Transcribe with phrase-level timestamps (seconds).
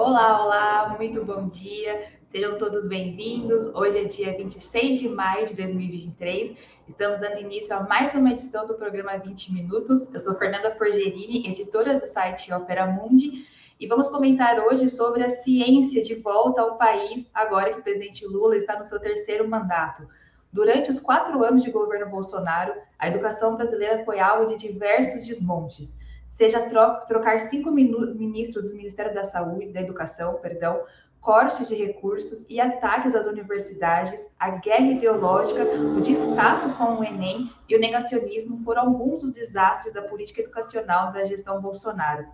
[0.00, 2.12] Olá, olá, muito bom dia.
[2.24, 3.66] Sejam todos bem-vindos.
[3.74, 6.56] Hoje é dia 26 de maio de 2023.
[6.86, 10.08] Estamos dando início a mais uma edição do programa 20 Minutos.
[10.14, 13.44] Eu sou Fernanda Forgerini, editora do site Opera Mundi,
[13.80, 18.24] e vamos comentar hoje sobre a ciência de volta ao país, agora que o presidente
[18.24, 20.06] Lula está no seu terceiro mandato.
[20.52, 25.98] Durante os quatro anos de governo Bolsonaro, a educação brasileira foi alvo de diversos desmontes
[26.28, 30.84] seja tro trocar cinco ministros do Ministério da Saúde, da Educação, perdão,
[31.20, 37.50] cortes de recursos e ataques às universidades, a guerra ideológica, o descaso com o Enem
[37.68, 42.24] e o negacionismo foram alguns dos desastres da política educacional da gestão Bolsonaro.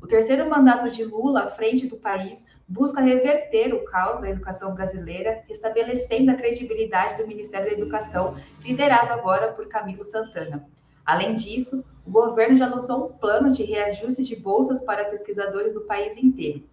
[0.00, 4.72] O terceiro mandato de Lula à frente do país busca reverter o caos da educação
[4.72, 10.64] brasileira, estabelecendo a credibilidade do Ministério da Educação, liderado agora por Camilo Santana.
[11.04, 15.82] Além disso, o governo já lançou um plano de reajuste de bolsas para pesquisadores do
[15.82, 16.64] país inteiro.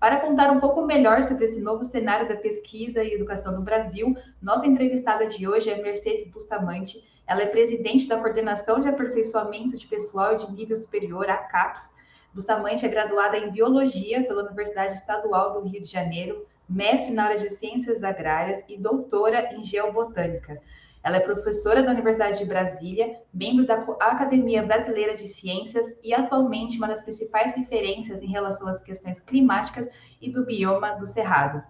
[0.00, 4.16] Para contar um pouco melhor sobre esse novo cenário da pesquisa e educação no Brasil,
[4.42, 7.00] nossa entrevistada de hoje é Mercedes Bustamante.
[7.28, 11.94] Ela é presidente da Coordenação de Aperfeiçoamento de Pessoal de Nível Superior, a CAPES.
[12.34, 17.38] Bustamante é graduada em Biologia pela Universidade Estadual do Rio de Janeiro, mestre na área
[17.38, 20.60] de Ciências Agrárias e doutora em Geobotânica.
[21.02, 26.78] Ela é professora da Universidade de Brasília, membro da Academia Brasileira de Ciências e atualmente
[26.78, 31.62] uma das principais referências em relação às questões climáticas e do bioma do Cerrado.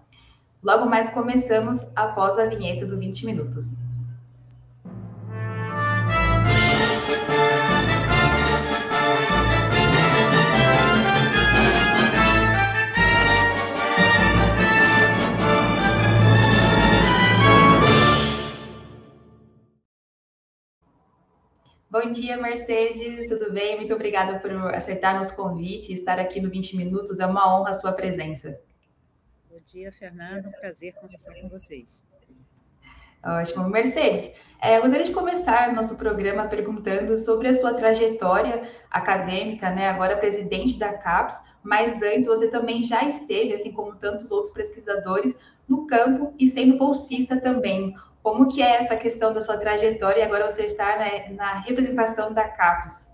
[0.61, 3.73] Logo mais começamos após a vinheta do 20 minutos.
[22.03, 23.77] Bom dia, Mercedes, tudo bem?
[23.77, 27.21] Muito obrigada por aceitar nosso convite e estar aqui no 20 Minutos.
[27.21, 28.59] É uma honra a sua presença.
[29.49, 30.51] Bom dia, Fernando.
[30.59, 32.03] Prazer conversar com vocês.
[33.23, 33.69] Ótimo.
[33.69, 39.87] Mercedes, é, gostaria de começar nosso programa perguntando sobre a sua trajetória acadêmica, né?
[39.87, 45.39] Agora presidente da CAPES, mas antes você também já esteve, assim como tantos outros pesquisadores,
[45.69, 47.95] no campo e sendo bolsista também.
[48.23, 52.33] Como que é essa questão da sua trajetória e agora você está na, na representação
[52.33, 53.12] da CAPES?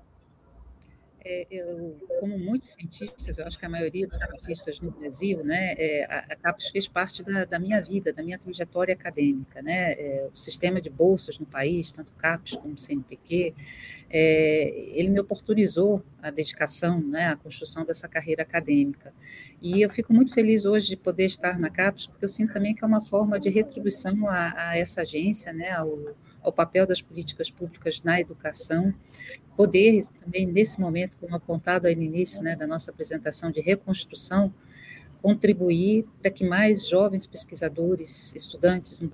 [1.31, 5.75] É, eu, como muitos cientistas, eu acho que a maioria dos cientistas no Brasil, né,
[5.77, 9.61] é, a, a CAPES fez parte da, da, minha vida, da minha trajetória acadêmica.
[9.61, 9.93] Né?
[9.93, 13.53] É, o sistema de bolsas no país, tanto CAPES como CNPq,
[14.09, 19.13] é, ele me oportunizou a dedicação, né, a construção dessa carreira acadêmica.
[19.61, 22.73] E eu fico muito feliz hoje de poder estar na CAPES, porque eu sinto também
[22.73, 27.03] que é uma forma de retribuição a, a essa agência, né, ao, ao papel das
[27.03, 28.91] políticas públicas na educação,
[29.59, 34.53] poder também, nesse momento, como apontado aí no início né, da nossa apresentação de reconstrução,
[35.21, 39.11] contribuir para que mais jovens pesquisadores, estudantes no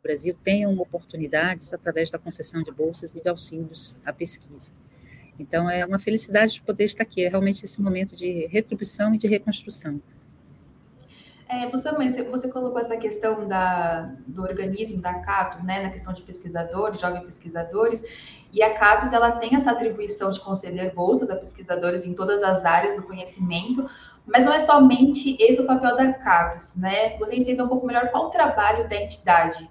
[0.00, 4.72] Brasil tenham oportunidades através da concessão de bolsas e de auxílios à pesquisa.
[5.36, 9.18] Então, é uma felicidade de poder estar aqui, é realmente esse momento de retribuição e
[9.18, 10.00] de reconstrução.
[11.48, 11.90] É, você,
[12.24, 17.24] você colocou essa questão da, do organismo da CAPES, né, na questão de pesquisadores, jovens
[17.24, 18.04] pesquisadores,
[18.52, 22.66] e a CAPES ela tem essa atribuição de conceder bolsas a pesquisadores em todas as
[22.66, 23.88] áreas do conhecimento,
[24.26, 27.16] mas não é somente esse o papel da CAPES, né?
[27.16, 29.70] Você entender um pouco melhor qual o trabalho da entidade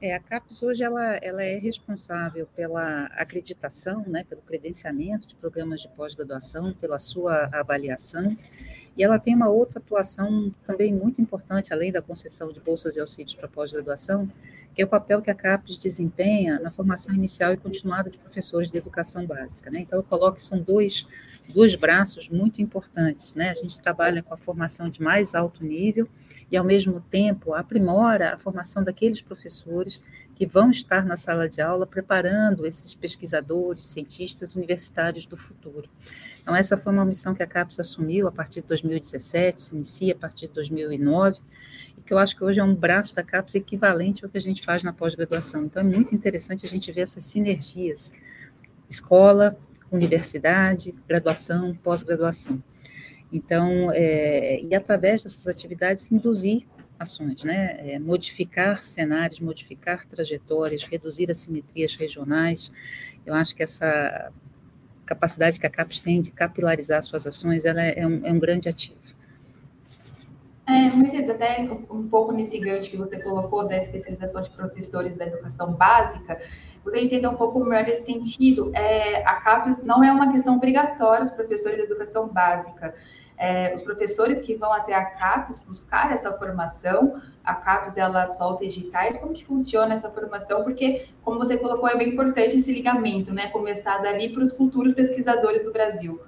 [0.00, 5.80] é, a CAPES hoje ela, ela é responsável pela acreditação, né, pelo credenciamento de programas
[5.80, 8.36] de pós-graduação, pela sua avaliação,
[8.96, 13.00] e ela tem uma outra atuação também muito importante, além da concessão de bolsas e
[13.00, 14.30] auxílios para pós-graduação,
[14.78, 18.70] que é o papel que a CAPES desempenha na formação inicial e continuada de professores
[18.70, 19.72] de educação básica.
[19.72, 19.80] Né?
[19.80, 21.04] Então, eu coloco que são dois,
[21.52, 23.34] dois braços muito importantes.
[23.34, 23.50] Né?
[23.50, 26.08] A gente trabalha com a formação de mais alto nível
[26.48, 30.00] e, ao mesmo tempo, aprimora a formação daqueles professores
[30.36, 35.90] que vão estar na sala de aula preparando esses pesquisadores, cientistas universitários do futuro.
[36.48, 40.14] Então, essa foi uma missão que a CAPES assumiu a partir de 2017, se inicia
[40.14, 41.42] a partir de 2009,
[41.98, 44.40] e que eu acho que hoje é um braço da CAPES equivalente ao que a
[44.40, 45.66] gente faz na pós-graduação.
[45.66, 48.14] Então, é muito interessante a gente ver essas sinergias,
[48.88, 49.58] escola,
[49.92, 52.64] universidade, graduação, pós-graduação.
[53.30, 56.66] Então, é, e através dessas atividades, induzir
[56.98, 57.92] ações, né?
[57.92, 62.72] É, modificar cenários, modificar trajetórias, reduzir assimetrias regionais.
[63.26, 64.32] Eu acho que essa
[65.08, 68.38] capacidade que a CAPES tem de capilarizar suas ações, ela é, é um, é um
[68.38, 68.98] grande ativo.
[70.66, 75.26] É, Mercedes, até um pouco nesse gancho que você colocou da especialização de professores da
[75.26, 76.38] educação básica,
[76.84, 78.70] você entender um pouco melhor nesse sentido.
[78.74, 82.94] É, a CAPES não é uma questão obrigatória os professores da educação básica.
[83.38, 88.64] É, os professores que vão até a CAPES buscar essa formação, a CAPES ela solta
[88.64, 90.64] editais, como que funciona essa formação?
[90.64, 93.48] Porque, como você colocou, é bem importante esse ligamento, né?
[93.48, 96.20] Começar dali para os futuros pesquisadores do Brasil.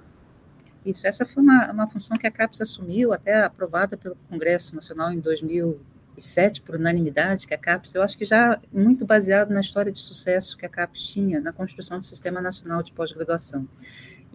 [0.85, 5.11] Isso, essa foi uma, uma função que a CAPES assumiu, até aprovada pelo Congresso Nacional
[5.11, 9.91] em 2007, por unanimidade, que a CAPES, eu acho que já muito baseado na história
[9.91, 13.67] de sucesso que a CAPES tinha na construção do Sistema Nacional de Pós-Graduação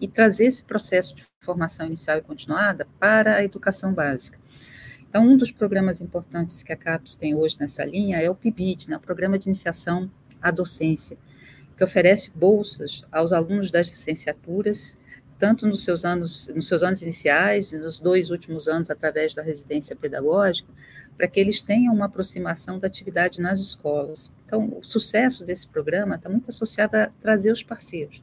[0.00, 4.38] e trazer esse processo de formação inicial e continuada para a educação básica.
[5.08, 8.90] Então, um dos programas importantes que a CAPES tem hoje nessa linha é o PIBID,
[8.90, 10.10] né, o Programa de Iniciação
[10.42, 11.16] à Docência,
[11.76, 14.98] que oferece bolsas aos alunos das licenciaturas,
[15.38, 19.42] tanto nos seus anos, nos seus anos iniciais e nos dois últimos anos através da
[19.42, 20.68] residência pedagógica,
[21.16, 24.32] para que eles tenham uma aproximação da atividade nas escolas.
[24.44, 28.22] Então, o sucesso desse programa está muito associado a trazer os parceiros,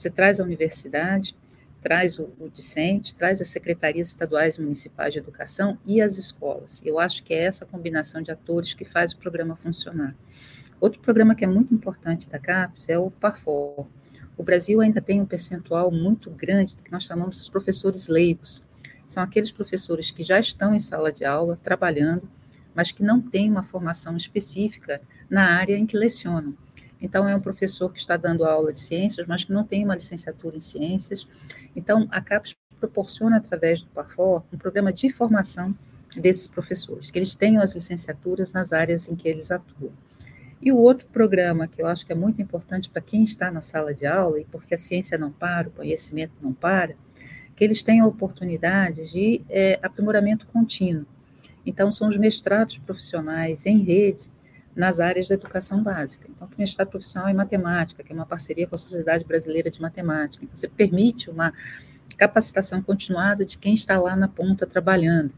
[0.00, 1.36] você traz a universidade,
[1.82, 6.82] traz o, o discente, traz as secretarias estaduais e municipais de educação e as escolas.
[6.84, 10.16] Eu acho que é essa combinação de atores que faz o programa funcionar.
[10.80, 13.86] Outro programa que é muito importante da CAPES é o PARFOR.
[14.38, 18.62] O Brasil ainda tem um percentual muito grande que nós chamamos de professores leigos.
[19.06, 22.26] São aqueles professores que já estão em sala de aula, trabalhando,
[22.74, 26.56] mas que não têm uma formação específica na área em que lecionam.
[27.00, 29.94] Então, é um professor que está dando aula de ciências, mas que não tem uma
[29.94, 31.26] licenciatura em ciências.
[31.74, 35.74] Então, a CAPES proporciona, através do PAFOR, um programa de formação
[36.16, 39.92] desses professores, que eles tenham as licenciaturas nas áreas em que eles atuam.
[40.60, 43.60] E o outro programa que eu acho que é muito importante para quem está na
[43.60, 46.94] sala de aula, e porque a ciência não para, o conhecimento não para,
[47.54, 51.06] que eles tenham oportunidades de é, aprimoramento contínuo.
[51.64, 54.30] Então, são os mestrados profissionais em rede,
[54.74, 56.28] nas áreas da educação básica.
[56.28, 59.80] Então, o mestrado profissional em matemática, que é uma parceria com a Sociedade Brasileira de
[59.80, 60.44] Matemática.
[60.44, 61.52] Então, você permite uma
[62.16, 65.32] capacitação continuada de quem está lá na ponta trabalhando.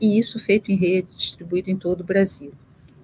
[0.00, 2.52] E isso feito em rede, distribuído em todo o Brasil.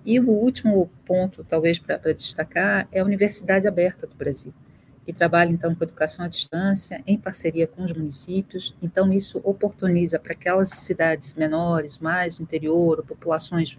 [0.05, 4.53] E o último ponto, talvez, para destacar, é a Universidade Aberta do Brasil,
[5.05, 8.75] que trabalha, então, com educação à distância, em parceria com os municípios.
[8.83, 13.79] Então, isso oportuniza para aquelas cidades menores, mais do interior, populações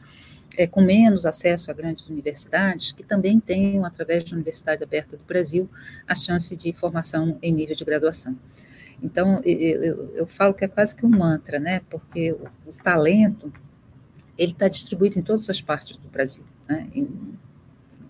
[0.58, 5.24] é, com menos acesso a grandes universidades, que também tenham, através da Universidade Aberta do
[5.24, 5.70] Brasil,
[6.08, 8.38] a chance de formação em nível de graduação.
[9.02, 11.82] Então, eu, eu, eu falo que é quase que um mantra, né?
[11.90, 13.52] Porque o, o talento,
[14.38, 16.90] ele está distribuído em todas as partes do Brasil, né?
[16.94, 17.38] Em,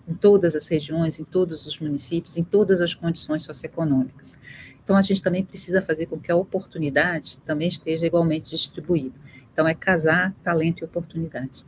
[0.08, 4.38] em todas as regiões, em todos os municípios, em todas as condições socioeconômicas.
[4.82, 9.16] Então, a gente também precisa fazer com que a oportunidade também esteja igualmente distribuída.
[9.52, 11.64] Então, é casar talento e oportunidade.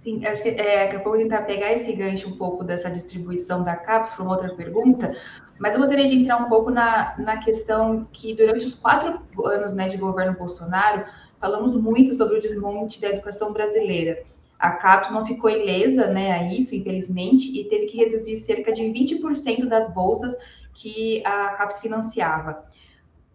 [0.00, 3.62] Sim, acho que é, daqui a pouco tentar pegar esse gancho um pouco dessa distribuição
[3.62, 5.14] da CAPES para uma outra pergunta,
[5.58, 9.74] mas eu gostaria de entrar um pouco na, na questão que durante os quatro anos
[9.74, 11.04] né, de governo Bolsonaro,
[11.38, 14.22] falamos muito sobre o desmonte da educação brasileira.
[14.58, 18.84] A CAPES não ficou ilesa né, a isso, infelizmente, e teve que reduzir cerca de
[18.84, 20.34] 20% das bolsas
[20.72, 22.64] que a CAPES financiava.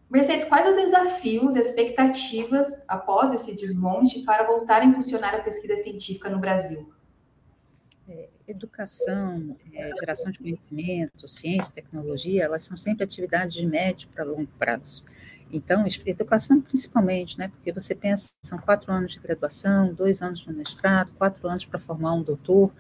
[0.10, 5.75] Mercedes, quais os desafios e expectativas após esse desmonte para voltar a impulsionar a pesquisa
[5.78, 6.94] científica no Brasil?
[8.07, 14.24] É, educação, é, geração de conhecimento, ciência, tecnologia, elas são sempre atividades de médio para
[14.24, 15.03] longo prazo.
[15.51, 17.48] Então, educação principalmente, né?
[17.48, 21.79] Porque você pensa, são quatro anos de graduação, dois anos de mestrado, quatro anos para
[21.79, 22.72] formar um doutor.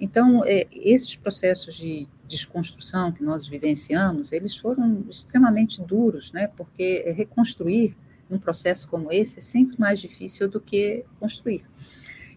[0.00, 6.46] Então, é, esses processos de desconstrução que nós vivenciamos, eles foram extremamente duros, né?
[6.46, 7.96] Porque reconstruir
[8.30, 11.64] um processo como esse é sempre mais difícil do que construir.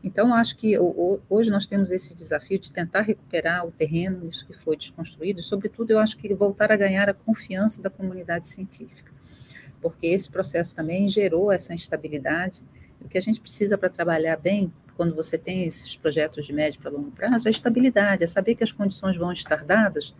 [0.03, 0.77] Então, acho que
[1.29, 5.43] hoje nós temos esse desafio de tentar recuperar o terreno, isso que foi desconstruído, e,
[5.43, 9.11] sobretudo, eu acho que voltar a ganhar a confiança da comunidade científica,
[9.81, 12.63] porque esse processo também gerou essa instabilidade.
[13.01, 16.81] O que a gente precisa para trabalhar bem quando você tem esses projetos de médio
[16.81, 20.13] para longo prazo, é a estabilidade, é saber que as condições vão estar dadas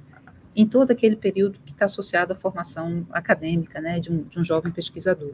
[0.55, 4.43] em todo aquele período que está associado à formação acadêmica né, de, um, de um
[4.43, 5.33] jovem pesquisador.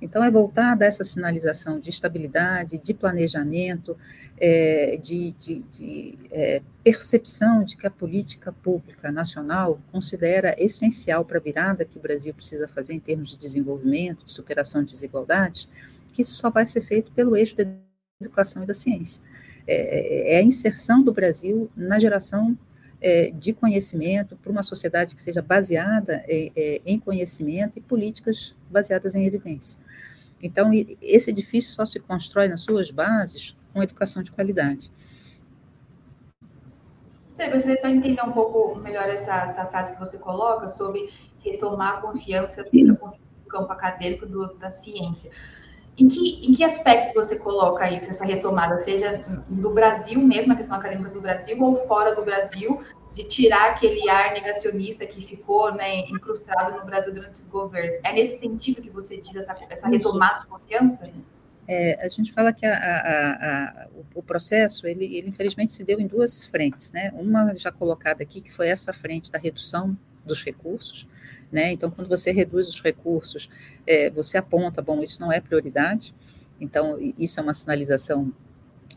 [0.00, 3.96] Então, é voltar dessa sinalização de estabilidade, de planejamento,
[4.38, 11.38] é, de, de, de é, percepção de que a política pública nacional considera essencial para
[11.38, 15.68] a virada que o Brasil precisa fazer em termos de desenvolvimento, de superação de desigualdades,
[16.12, 17.64] que isso só vai ser feito pelo eixo da
[18.20, 19.22] educação e da ciência.
[19.66, 22.56] É, é a inserção do Brasil na geração
[23.00, 28.56] é, de conhecimento para uma sociedade que seja baseada é, é, em conhecimento e políticas
[28.70, 29.80] baseadas em evidência.
[30.42, 30.70] Então,
[31.00, 34.92] esse edifício só se constrói nas suas bases com educação de qualidade.
[37.30, 41.10] Você gostaria só de entender um pouco melhor essa, essa frase que você coloca sobre
[41.40, 45.30] retomar a confiança, a confiança campo acadêmico do, da ciência.
[45.98, 50.56] Em que, em que aspectos você coloca isso, essa retomada, seja no Brasil mesmo, a
[50.56, 52.82] questão acadêmica do Brasil, ou fora do Brasil,
[53.14, 57.94] de tirar aquele ar negacionista que ficou né, incrustado no Brasil durante esses governos?
[58.04, 61.10] É nesse sentido que você diz essa, essa retomada de confiança?
[61.66, 65.98] É, a gente fala que a, a, a, o processo, ele, ele, infelizmente se deu
[65.98, 67.10] em duas frentes, né?
[67.14, 71.06] Uma já colocada aqui, que foi essa frente da redução dos recursos,
[71.50, 71.72] né?
[71.72, 73.48] Então, quando você reduz os recursos,
[73.86, 76.14] é, você aponta, bom, isso não é prioridade,
[76.60, 78.32] então, isso é uma sinalização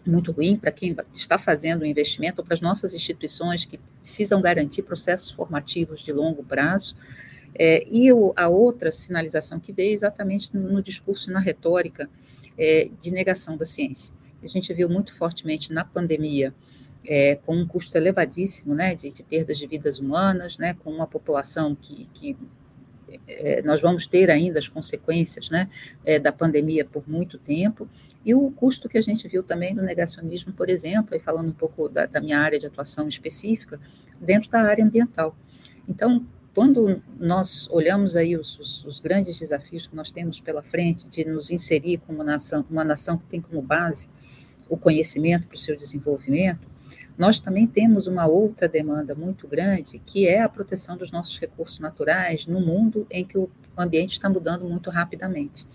[0.06, 4.41] muito ruim para quem está fazendo o investimento ou para as nossas instituições que precisam
[4.41, 6.96] garantir processos formativos de longo prazo.
[7.53, 12.10] É, e o, a outra sinalização que veio exatamente no, no discurso e na retórica
[12.58, 14.13] é, de negação da ciência.
[14.41, 16.53] A gente viu muito fortemente na pandemia
[17.06, 21.08] é, com um custo elevadíssimo né, de, de, perdas de vidas humanas, né, com uma
[21.08, 22.38] população que, que
[23.27, 25.70] é, nós vamos ter ainda as consequências né,
[26.06, 27.88] é, da pandemia por muito tempo,
[28.25, 31.53] e o custo que a gente viu também do negacionismo, por exemplo, e falando um
[31.53, 33.79] pouco da, da minha área de atuação específica,
[34.20, 35.36] dentro da área ambiental.
[35.88, 41.08] Então, quando nós olhamos aí os, os, os, grandes desafios que nós temos pela frente
[41.08, 44.10] de nos inserir como nação, uma nação que tem como base
[44.68, 46.68] o conhecimento para o seu desenvolvimento,
[47.19, 51.77] nós também temos uma outra demanda muito grande, que é a proteção dos nossos recursos
[51.77, 55.67] naturais no mundo em que o ambiente está mudando muito rapidamente.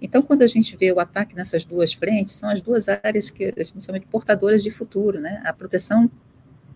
[0.00, 3.54] Então, quando a gente vê o ataque nessas duas frentes, são as duas áreas que
[3.56, 5.40] a gente chama de portadoras de futuro, né?
[5.44, 6.10] A proteção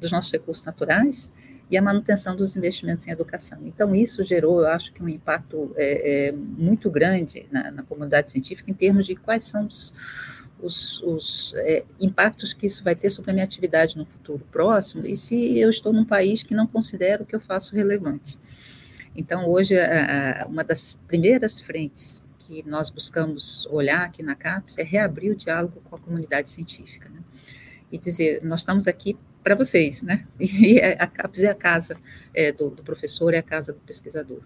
[0.01, 1.29] dos nossos recursos naturais
[1.69, 3.59] e a manutenção dos investimentos em educação.
[3.65, 8.31] Então, isso gerou, eu acho que um impacto é, é, muito grande na, na, comunidade
[8.31, 9.93] científica em termos de quais são os,
[10.61, 15.07] os, os é, impactos que isso vai ter sobre a minha atividade no futuro próximo
[15.07, 18.39] e se eu estou num país que não considero o que eu faço relevante.
[19.15, 19.75] Então, hoje,
[20.47, 25.81] uma das primeiras frentes que nós buscamos olhar aqui na CAPES é reabrir o diálogo
[25.85, 27.21] com a comunidade científica, né?
[27.91, 30.27] E dizer, nós estamos aqui para vocês, né?
[30.39, 31.97] E a CAPES é a casa
[32.35, 34.43] é, do, do professor, é a casa do pesquisador.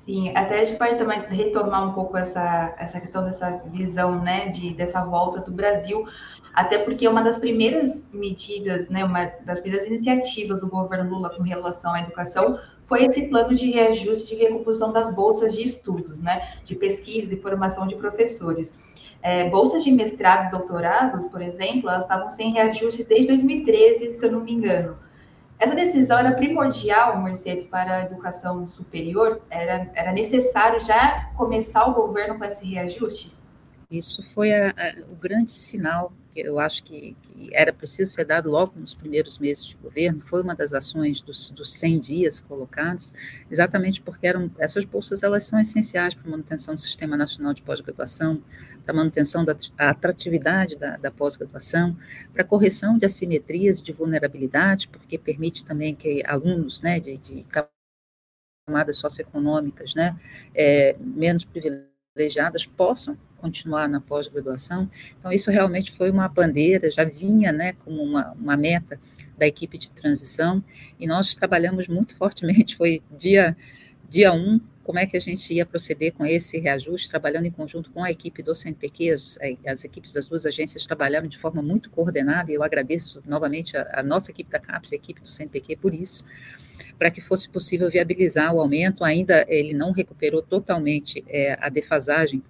[0.00, 4.48] Sim, até a gente pode também retomar um pouco essa, essa questão dessa visão, né,
[4.48, 6.06] de, dessa volta do Brasil,
[6.54, 11.42] até porque uma das primeiras medidas, né, uma das primeiras iniciativas do governo Lula com
[11.42, 16.54] relação à educação foi esse plano de reajuste de recomposição das bolsas de estudos, né,
[16.64, 18.74] de pesquisa e formação de professores.
[19.20, 24.24] É, bolsas de mestrado e doutorado, por exemplo, elas estavam sem reajuste desde 2013, se
[24.24, 24.96] eu não me engano.
[25.60, 29.42] Essa decisão era primordial, Mercedes, para a educação superior?
[29.50, 33.36] Era, era necessário já começar o governo com esse reajuste?
[33.90, 38.50] Isso foi a, a, o grande sinal eu acho que, que, era preciso ser dado
[38.50, 43.12] logo nos primeiros meses de governo, foi uma das ações dos, dos 100 dias colocados,
[43.50, 47.62] exatamente porque eram essas bolsas elas são essenciais para a manutenção do Sistema Nacional de
[47.62, 48.42] Pós-Graduação,
[48.84, 51.96] para a manutenção da atratividade da, da pós-graduação,
[52.32, 57.16] para a correção de assimetrias e de vulnerabilidade, porque permite também que alunos né, de,
[57.18, 57.46] de
[58.66, 60.18] camadas socioeconômicas né,
[60.54, 64.88] é, menos privilegiadas possam continuar na pós-graduação.
[65.18, 69.00] Então, isso realmente foi uma bandeira, já vinha né, como uma, uma meta
[69.38, 70.62] da equipe de transição,
[70.98, 73.56] e nós trabalhamos muito fortemente, foi dia,
[74.08, 77.50] dia 1, um, como é que a gente ia proceder com esse reajuste, trabalhando em
[77.50, 81.62] conjunto com a equipe do CNPq, as, as equipes das duas agências trabalharam de forma
[81.62, 85.28] muito coordenada, e eu agradeço novamente a, a nossa equipe da CAPES, a equipe do
[85.28, 86.24] CNPq, por isso,
[86.98, 92.42] para que fosse possível viabilizar o aumento, ainda ele não recuperou totalmente é, a defasagem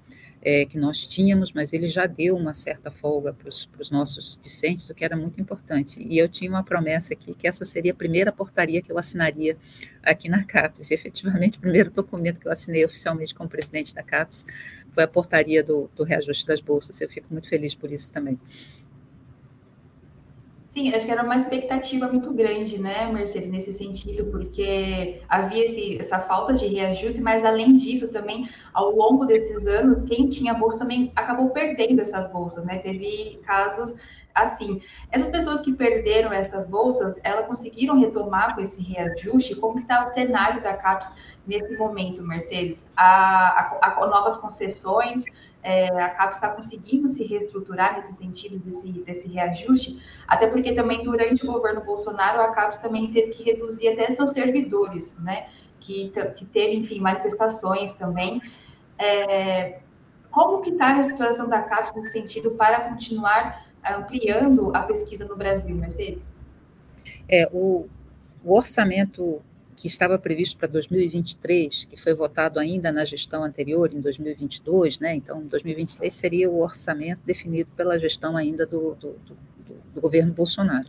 [0.43, 4.89] é, que nós tínhamos, mas ele já deu uma certa folga para os nossos discentes,
[4.89, 6.03] o que era muito importante.
[6.03, 9.57] E eu tinha uma promessa aqui, que essa seria a primeira portaria que eu assinaria
[10.03, 10.91] aqui na CAPES.
[10.91, 14.45] E, efetivamente, o primeiro documento que eu assinei oficialmente como presidente da CAPES
[14.91, 17.01] foi a portaria do, do reajuste das bolsas.
[17.01, 18.39] Eu fico muito feliz por isso também.
[20.71, 25.99] Sim, acho que era uma expectativa muito grande, né, Mercedes, nesse sentido, porque havia esse,
[25.99, 30.79] essa falta de reajuste, mas além disso também, ao longo desses anos, quem tinha bolsa
[30.79, 32.79] também acabou perdendo essas bolsas, né?
[32.79, 33.97] Teve casos
[34.33, 34.81] assim.
[35.11, 39.57] Essas pessoas que perderam essas bolsas, elas conseguiram retomar com esse reajuste?
[39.57, 41.13] Como está o cenário da CAPES
[41.49, 42.89] nesse momento, Mercedes?
[42.97, 43.77] A
[44.09, 45.25] novas concessões,
[45.63, 51.03] é, a CAPES está conseguindo se reestruturar nesse sentido desse, desse reajuste, até porque também
[51.05, 55.49] durante o governo Bolsonaro a CAPES também teve que reduzir até seus servidores, né?
[55.79, 58.41] Que, que teve, enfim, manifestações também.
[58.99, 59.81] É,
[60.31, 65.37] como que está a reestruturação da CAPES nesse sentido para continuar ampliando a pesquisa no
[65.37, 66.39] Brasil, Mercedes?
[67.29, 67.87] É, o,
[68.45, 69.43] o orçamento
[69.81, 75.15] que estava previsto para 2023, que foi votado ainda na gestão anterior, em 2022, né?
[75.15, 79.37] Então, 2023 seria o orçamento definido pela gestão ainda do, do, do,
[79.95, 80.87] do governo Bolsonaro.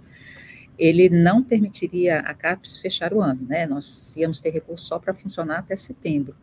[0.77, 3.65] Ele não permitiria a CAPES fechar o ano, né?
[3.65, 6.36] Nós íamos ter recurso só para funcionar até setembro.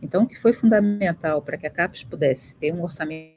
[0.00, 3.36] Então, o que foi fundamental para que a CAPES pudesse ter um orçamento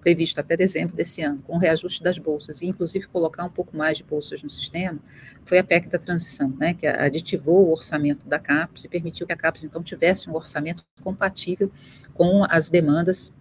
[0.00, 3.76] previsto até dezembro desse ano, com o reajuste das bolsas, e inclusive colocar um pouco
[3.76, 4.98] mais de bolsas no sistema,
[5.44, 9.32] foi a PEC da transição, né, que aditivou o orçamento da CAPES e permitiu que
[9.32, 11.70] a CAPES, então, tivesse um orçamento compatível
[12.14, 13.32] com as demandas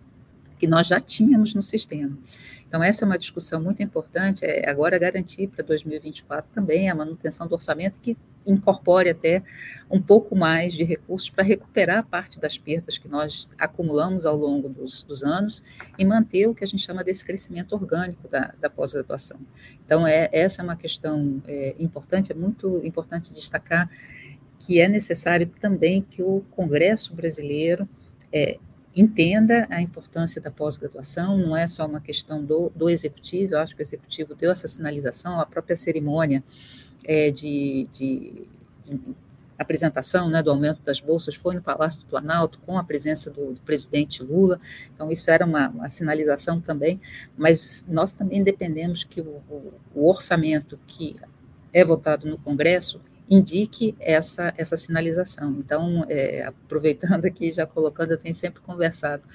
[0.57, 2.17] que nós já tínhamos no sistema.
[2.69, 7.47] Então, essa é uma discussão muito importante, é agora garantir para 2024 também a manutenção
[7.47, 9.41] do orçamento que incorpore até
[9.89, 14.69] um pouco mais de recursos para recuperar parte das perdas que nós acumulamos ao longo
[14.69, 15.63] dos, dos anos
[15.97, 19.39] e manter o que a gente chama desse crescimento orgânico da, da pós-graduação.
[19.83, 23.89] Então, é, essa é uma questão é, importante, é muito importante destacar
[24.59, 27.89] que é necessário também que o Congresso brasileiro
[28.31, 28.59] é,
[28.95, 33.75] entenda a importância da pós-graduação, não é só uma questão do, do executivo, eu acho
[33.75, 36.43] que o executivo deu essa sinalização, a própria cerimônia
[37.05, 38.47] é, de, de,
[38.83, 38.99] de,
[39.57, 43.53] apresentação né, do aumento das bolsas foi no Palácio do Planalto, com a presença do,
[43.53, 44.59] do presidente Lula,
[44.93, 46.99] então isso era uma, uma, sinalização também,
[47.37, 51.15] mas nós também dependemos que o, o, o orçamento que
[51.73, 55.57] é votado no Congresso indique essa, essa sinalização.
[55.59, 59.27] Então, é, aproveitando aqui, já colocando, eu tenho sempre conversado,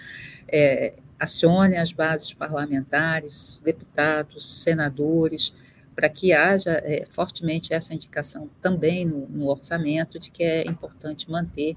[0.48, 5.52] é, acione as bases parlamentares, deputados, senadores,
[5.94, 11.30] para que haja é, fortemente essa indicação também no, no, orçamento de que é importante
[11.30, 11.76] manter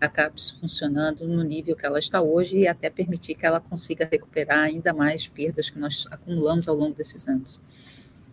[0.00, 4.08] a CAPES funcionando no nível que ela está hoje e até permitir que ela consiga
[4.10, 7.60] recuperar ainda mais perdas que nós acumulamos ao longo desses anos.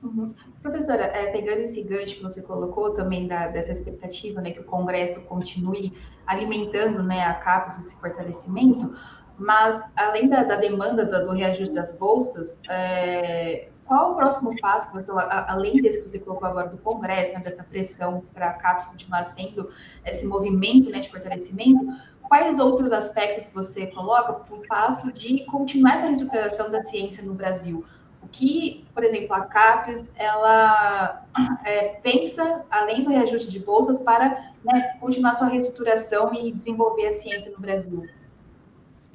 [0.06, 0.36] Uhum.
[0.62, 4.64] Professora, é, pegando esse gancho que você colocou também da, dessa expectativa, né, que o
[4.64, 5.94] Congresso continue
[6.28, 8.96] alimentando, né, a CAPES, esse fortalecimento,
[9.38, 14.90] mas além da, da demanda do, do, reajuste das bolsas, é, qual o próximo passo,
[15.48, 19.24] além desse que você colocou agora do Congresso, né, dessa pressão para a CAPES continuar
[19.24, 19.70] sendo
[20.06, 21.84] esse movimento né, de fortalecimento,
[22.22, 27.34] quais outros aspectos você coloca para o passo de continuar essa reestruturação da ciência no
[27.34, 27.84] Brasil?
[28.26, 31.26] O que, por exemplo, a CAPES, ela
[31.64, 37.12] é, pensa, além do reajuste de bolsas, para né, continuar sua reestruturação e desenvolver a
[37.12, 38.10] ciência no Brasil?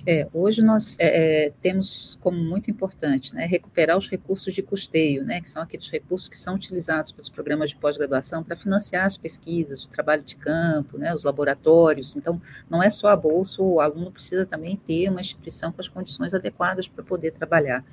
[0.07, 5.25] É, hoje nós é, é, temos como muito importante né, recuperar os recursos de custeio,
[5.25, 9.19] né, que são aqueles recursos que são utilizados pelos programas de pós-graduação para financiar as
[9.19, 12.17] pesquisas, o trabalho de campo, né, os laboratórios.
[12.17, 15.89] Então, não é só a bolsa, o aluno precisa também ter uma instituição com as
[15.89, 17.85] condições adequadas para poder trabalhar.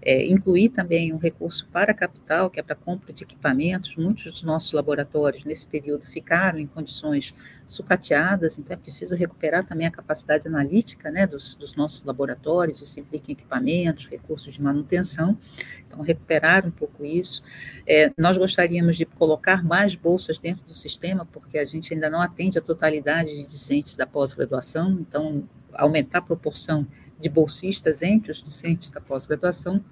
[0.00, 3.96] É, incluir também um recurso para capital, que é para compra de equipamentos.
[3.96, 7.34] Muitos dos nossos laboratórios, nesse período, ficaram em condições
[7.66, 12.98] sucateadas, então é preciso recuperar também a capacidade analítica né, dos, dos nossos laboratórios, isso
[12.98, 15.38] implica equipamentos, recursos de manutenção,
[15.86, 17.40] então recuperar um pouco isso.
[17.86, 22.20] É, nós gostaríamos de colocar mais bolsas dentro do sistema, porque a gente ainda não
[22.20, 26.86] atende a totalidade de discentes da pós-graduação, então aumentar a proporção
[27.20, 29.82] de bolsistas entre os docentes da pós-graduação.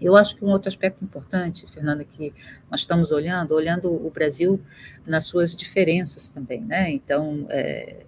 [0.00, 2.34] Eu acho que um outro aspecto importante, Fernanda, que
[2.70, 4.60] nós estamos olhando, olhando o Brasil
[5.06, 6.90] nas suas diferenças também, né?
[6.90, 8.04] Então, é,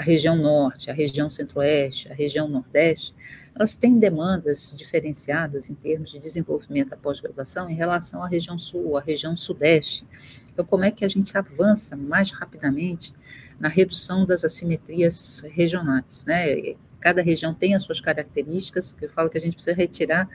[0.00, 3.14] a região norte, a região centro-oeste, a região nordeste,
[3.54, 8.96] elas têm demandas diferenciadas em termos de desenvolvimento da pós-graduação em relação à região sul,
[8.96, 10.06] à região sudeste.
[10.50, 13.12] Então, como é que a gente avança mais rapidamente
[13.58, 16.76] na redução das assimetrias regionais, né?
[17.00, 20.28] Cada região tem as suas características, que eu falo que a gente precisa retirar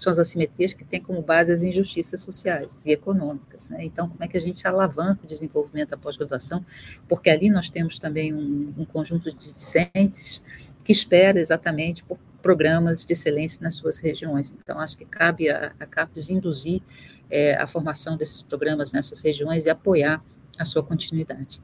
[0.00, 3.68] são as assimetrias que têm como base as injustiças sociais e econômicas.
[3.68, 3.84] Né?
[3.84, 6.64] Então, como é que a gente alavanca o desenvolvimento da pós-graduação?
[7.08, 10.42] Porque ali nós temos também um, um conjunto de discentes
[10.82, 14.54] que espera exatamente por programas de excelência nas suas regiões.
[14.58, 16.80] Então, acho que cabe a, a CAPES induzir
[17.28, 20.24] é, a formação desses programas nessas regiões e apoiar
[20.58, 21.60] a sua continuidade.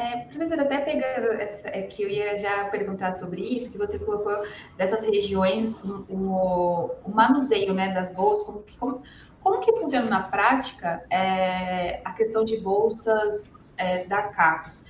[0.00, 3.98] É, professora, até pegando essa, é, que eu ia já perguntar sobre isso, que você
[3.98, 4.32] colocou
[4.78, 9.02] dessas regiões, o, o manuseio né, das bolsas, como como,
[9.42, 14.86] como que funciona na prática é, a questão de bolsas é, da CAPES?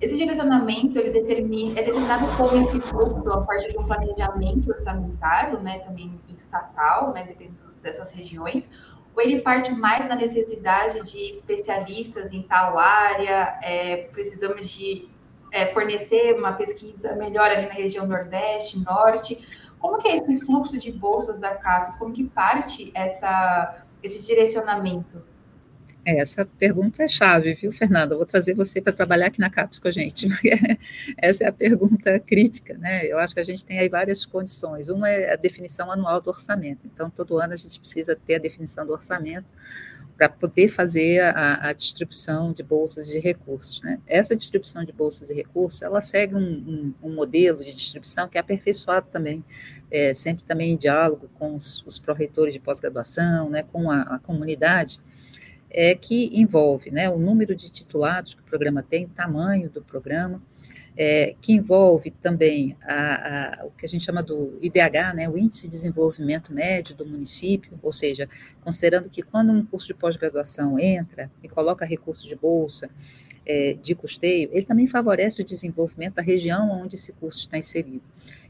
[0.00, 5.60] Esse direcionamento ele determina, é determinado como esse fluxo a partir de um planejamento orçamentário,
[5.60, 8.70] né, também estatal, né, dependendo dessas regiões,
[9.18, 15.08] ou ele parte mais da necessidade de especialistas em tal área, é, precisamos de
[15.50, 19.36] é, fornecer uma pesquisa melhor ali na região Nordeste, Norte.
[19.80, 21.96] Como que é esse fluxo de bolsas da CAPES?
[21.96, 25.20] Como que parte essa, esse direcionamento?
[26.04, 28.16] É, essa pergunta é chave, viu, Fernanda?
[28.16, 30.28] vou trazer você para trabalhar aqui na CAPES com a gente.
[31.16, 33.06] Essa é a pergunta crítica, né?
[33.06, 34.88] Eu acho que a gente tem aí várias condições.
[34.88, 36.80] Uma é a definição anual do orçamento.
[36.86, 39.46] Então, todo ano a gente precisa ter a definição do orçamento
[40.18, 43.80] para poder fazer a, a, distribuição de bolsas de recursos.
[43.82, 44.00] Né?
[44.04, 48.36] Essa distribuição de bolsas e recursos, ela segue um, um, um modelo de distribuição que
[48.36, 49.44] é aperfeiçoado também,
[49.88, 54.18] é, sempre também em diálogo com os, os pró-reitores de pós-graduação, né, com a, a
[54.18, 54.98] comunidade,
[55.70, 59.82] é, que envolve né, o número de titulados que o programa tem, o tamanho do
[59.82, 60.42] programa,
[60.96, 65.38] é, que envolve também a, a, o que a gente chama do IDH, né, o
[65.38, 68.28] Índice de Desenvolvimento Médio do município, ou seja,
[68.62, 72.90] considerando que quando um curso de pós-graduação entra e coloca recursos de bolsa,
[73.48, 78.02] é, de custeio, ele também favorece o desenvolvimento da região onde esse curso está inserido.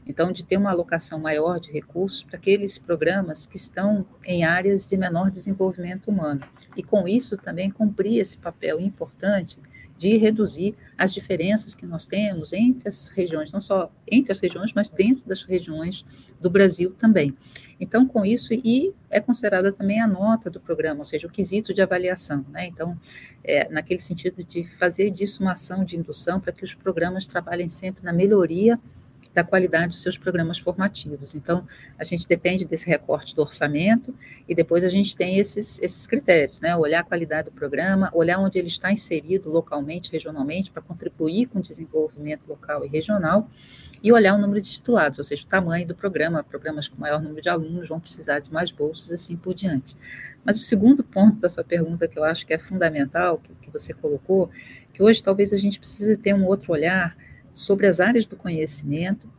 [0.05, 4.85] Então, de ter uma alocação maior de recursos para aqueles programas que estão em áreas
[4.85, 6.41] de menor desenvolvimento humano.
[6.75, 9.59] E com isso também cumprir esse papel importante
[9.99, 14.71] de reduzir as diferenças que nós temos entre as regiões, não só entre as regiões,
[14.73, 16.05] mas dentro das regiões
[16.39, 17.35] do Brasil também.
[17.77, 21.73] Então, com isso, e é considerada também a nota do programa, ou seja, o quesito
[21.73, 22.45] de avaliação.
[22.49, 22.67] Né?
[22.67, 22.97] Então,
[23.43, 27.67] é, naquele sentido de fazer disso uma ação de indução para que os programas trabalhem
[27.67, 28.79] sempre na melhoria
[29.33, 31.35] da qualidade dos seus programas formativos.
[31.35, 31.65] Então,
[31.97, 34.13] a gente depende desse recorte do orçamento
[34.47, 36.75] e depois a gente tem esses, esses critérios, né?
[36.75, 41.59] Olhar a qualidade do programa, olhar onde ele está inserido localmente, regionalmente, para contribuir com
[41.59, 43.49] o desenvolvimento local e regional,
[44.01, 46.43] e olhar o número de titulados, ou seja, o tamanho do programa.
[46.43, 49.95] Programas com maior número de alunos vão precisar de mais bolsas, assim por diante.
[50.43, 53.69] Mas o segundo ponto da sua pergunta, que eu acho que é fundamental, que, que
[53.69, 54.49] você colocou,
[54.93, 57.15] que hoje talvez a gente precise ter um outro olhar
[57.53, 59.31] sobre as áreas do conhecimento,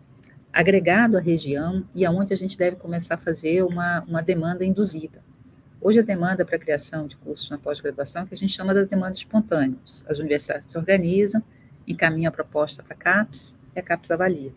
[0.53, 5.23] agregado à região e aonde a gente deve começar a fazer uma, uma demanda induzida.
[5.81, 8.83] Hoje a demanda para a criação de cursos na pós-graduação, que a gente chama da
[8.83, 9.79] demanda espontânea.
[10.07, 11.43] As universidades se organizam,
[11.87, 14.53] encaminham a proposta para a CAPES e a CAPES avalia.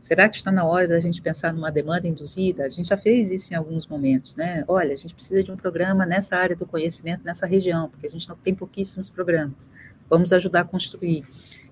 [0.00, 2.64] Será que está na hora da gente pensar numa demanda induzida?
[2.64, 4.64] A gente já fez isso em alguns momentos, né?
[4.66, 8.10] Olha, a gente precisa de um programa nessa área do conhecimento, nessa região, porque a
[8.10, 9.70] gente não tem pouquíssimos programas.
[10.08, 11.24] Vamos ajudar a construir.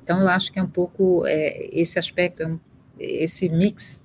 [0.09, 2.59] Então, eu acho que é um pouco é, esse aspecto,
[2.99, 4.03] é esse mix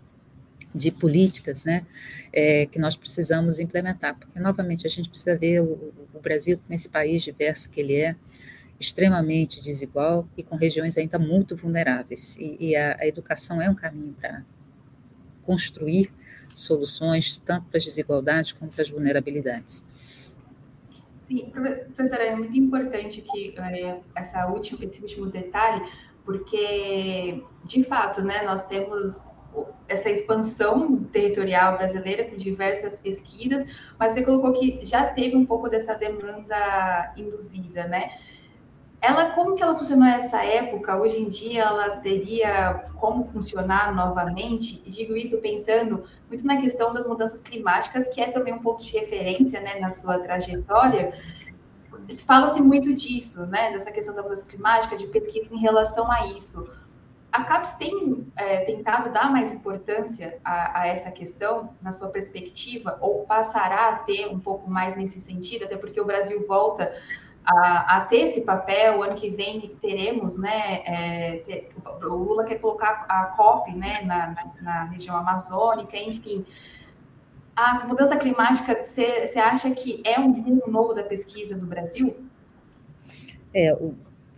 [0.76, 1.86] de políticas né,
[2.34, 6.76] é, que nós precisamos implementar, porque, novamente, a gente precisa ver o, o Brasil como
[6.76, 8.18] esse país diverso que ele é,
[8.78, 12.36] extremamente desigual e com regiões ainda muito vulneráveis.
[12.36, 14.44] E, e a, a educação é um caminho para
[15.42, 16.12] construir
[16.54, 19.86] soluções tanto para as desigualdades como para as vulnerabilidades.
[21.34, 25.84] Sim, professora, é muito importante que é, essa última, esse último detalhe,
[26.24, 29.24] porque, de fato, né, nós temos
[29.88, 33.64] essa expansão territorial brasileira com diversas pesquisas,
[34.00, 38.12] mas você colocou que já teve um pouco dessa demanda induzida, né?
[39.04, 40.96] Ela, como que ela funcionou nessa época?
[40.96, 44.82] Hoje em dia, ela teria como funcionar novamente?
[44.86, 48.82] E digo isso pensando muito na questão das mudanças climáticas, que é também um ponto
[48.82, 51.20] de referência, né, na sua trajetória.
[52.26, 56.72] Fala-se muito disso, né, dessa questão da mudança climática, de pesquisa em relação a isso.
[57.30, 62.98] A CAPES tem é, tentado dar mais importância a, a, essa questão, na sua perspectiva,
[63.02, 66.90] ou passará a ter um pouco mais nesse sentido, até porque o Brasil volta
[67.46, 69.00] a, a, ter esse papel.
[69.00, 70.82] O ano que vem teremos, né?
[70.86, 71.72] É, ter,
[72.04, 76.46] o Lula quer colocar a COP, né, na, na, na, região amazônica, enfim.
[77.56, 82.18] A mudança climática, você acha que é um rumo novo da pesquisa no Brasil?
[83.54, 83.78] É,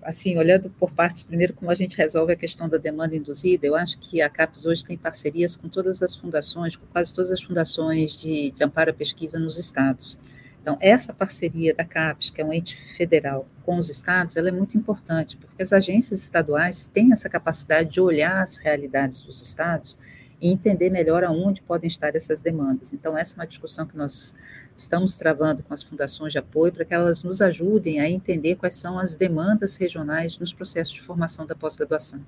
[0.05, 3.75] assim, olhando por partes, primeiro, como a gente resolve a questão da demanda induzida, eu
[3.75, 7.41] acho que a CAPES hoje tem parcerias com todas as fundações, com quase todas as
[7.41, 10.17] fundações de, de amparo à pesquisa nos estados.
[10.65, 14.51] Então, essa parceria da CAPES, que é um ente federal, com os estados, ela é
[14.51, 19.95] muito importante, porque as agências estaduais têm essa capacidade de olhar as realidades dos estados
[20.41, 22.93] e entender melhor aonde podem estar essas demandas.
[22.93, 24.35] Então, essa é uma discussão que nós
[24.75, 28.75] estamos travando com as fundações de apoio para que elas nos ajudem a entender quais
[28.75, 32.21] são as demandas regionais nos processos de formação da pós-graduação.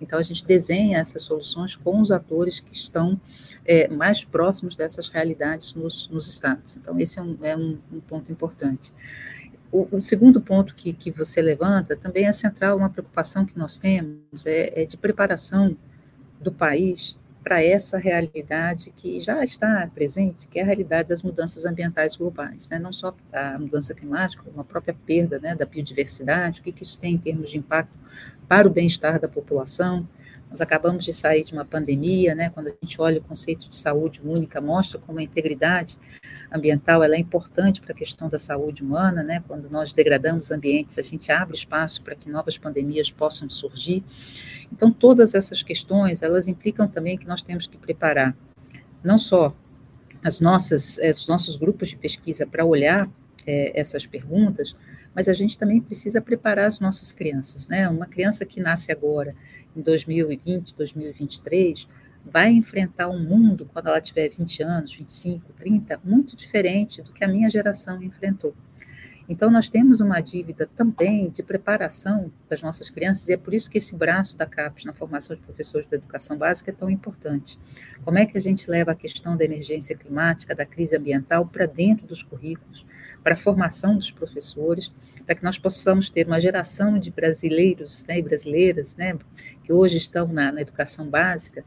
[0.00, 3.20] Então, a gente desenha essas soluções com os atores que estão
[3.64, 6.76] é, mais próximos dessas realidades nos, nos estados.
[6.76, 8.92] Então, esse é um, é um, um ponto importante.
[9.70, 13.78] O, o, segundo ponto que, que você levanta também é central, uma preocupação que nós
[13.78, 15.76] temos é, é de preparação
[16.40, 21.64] do país para essa realidade que já está presente, que é a realidade das mudanças
[21.64, 22.78] ambientais globais, né?
[22.78, 26.82] não só a mudança climática, como a própria perda né, da biodiversidade, o que, que
[26.82, 27.96] isso tem em termos de impacto
[28.46, 30.06] para o bem-estar da população,
[30.50, 32.50] Nós acabamos de sair de uma pandemia, né?
[32.50, 35.96] Quando a gente olha o conceito de saúde única, mostra como a integridade
[36.52, 39.44] ambiental ela é importante para a questão da saúde humana, né?
[39.46, 44.02] Quando nós degradamos ambientes, a gente abre espaço para que novas pandemias possam surgir.
[44.72, 48.36] Então, todas essas questões, elas implicam também que nós temos que preparar
[49.04, 49.54] não só
[50.22, 53.08] as nossas, eh, os nossos grupos de pesquisa para olhar
[53.46, 54.76] é, essas perguntas,
[55.14, 57.88] mas a gente também precisa preparar as nossas crianças, né?
[57.88, 59.34] Uma criança que nasce agora,
[59.76, 61.86] em 2020, 2023,
[62.24, 67.24] vai enfrentar um mundo, quando ela tiver 20 anos, 25, 30, muito diferente do que
[67.24, 68.54] a minha geração enfrentou.
[69.28, 73.70] Então, nós temos uma dívida também de preparação das nossas crianças, e é por isso
[73.70, 77.56] que esse braço da CAPES na formação de professores da educação básica é tão importante.
[78.04, 81.64] Como é que a gente leva a questão da emergência climática, da crise ambiental, para
[81.64, 82.84] dentro dos currículos,
[83.22, 84.92] para a formação dos professores,
[85.24, 89.16] para que nós possamos ter uma geração de brasileiros né, e brasileiras né,
[89.62, 91.64] que hoje estão na, na educação básica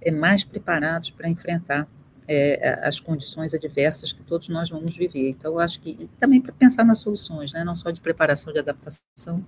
[0.00, 1.88] é, mais preparados para enfrentar
[2.28, 5.30] é, as condições adversas que todos nós vamos viver.
[5.30, 8.58] Então, eu acho que também para pensar nas soluções, né, não só de preparação de
[8.58, 9.44] adaptação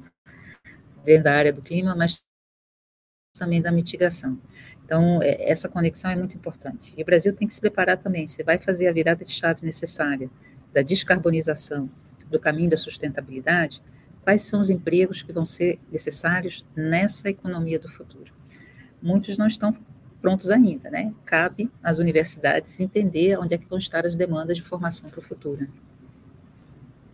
[1.05, 2.23] dentro da área do clima, mas
[3.37, 4.38] também da mitigação.
[4.85, 6.94] Então, é, essa conexão é muito importante.
[6.97, 8.27] E o Brasil tem que se preparar também.
[8.27, 10.31] Você vai fazer a virada de chave necessária
[10.72, 11.90] da descarbonização,
[12.31, 13.83] do caminho da sustentabilidade,
[14.22, 18.33] quais são os empregos que vão ser necessários nessa economia do futuro.
[19.00, 19.74] Muitos não estão
[20.20, 21.14] prontos ainda, né?
[21.24, 25.22] Cabe às universidades entender onde é que vão estar as demandas de formação para o
[25.22, 25.66] futuro.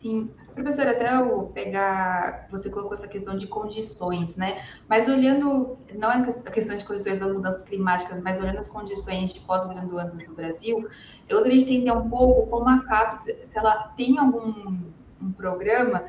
[0.04, 4.62] Sim, professora, até eu pegar, você colocou essa questão de condições, né?
[4.86, 9.32] Mas olhando, não é a questão de condições das mudanças climáticas, mas olhando as condições
[9.32, 10.86] de pós-graduandos do Brasil,
[11.26, 16.04] eu gostaria de entender um pouco como a CAPES, se ela tem algum um programa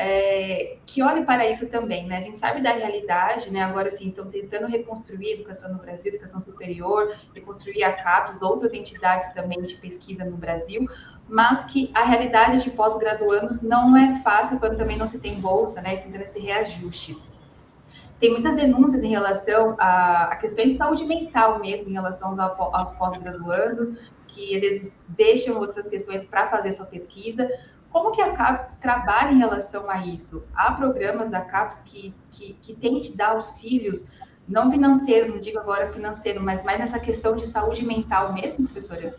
[0.00, 2.18] é, que olhe para isso também, né?
[2.18, 3.62] A gente sabe da realidade, né?
[3.62, 8.72] Agora, assim, estão tentando reconstruir a educação no Brasil, educação superior, reconstruir a CAPES, outras
[8.74, 10.86] entidades também de pesquisa no Brasil,
[11.28, 15.82] mas que a realidade de pós-graduandos não é fácil quando também não se tem bolsa,
[15.82, 15.96] né?
[15.96, 17.20] Tentando esse reajuste.
[18.18, 22.58] Tem muitas denúncias em relação a, a questões de saúde mental mesmo, em relação aos,
[22.58, 27.48] aos pós-graduandos, que às vezes deixam outras questões para fazer sua pesquisa.
[27.90, 30.44] Como que a CAPES trabalha em relação a isso?
[30.54, 34.04] Há programas da CAPES que, que, que dar auxílios,
[34.48, 39.14] não financeiros, não digo agora financeiro, mas mais nessa questão de saúde mental mesmo, professora?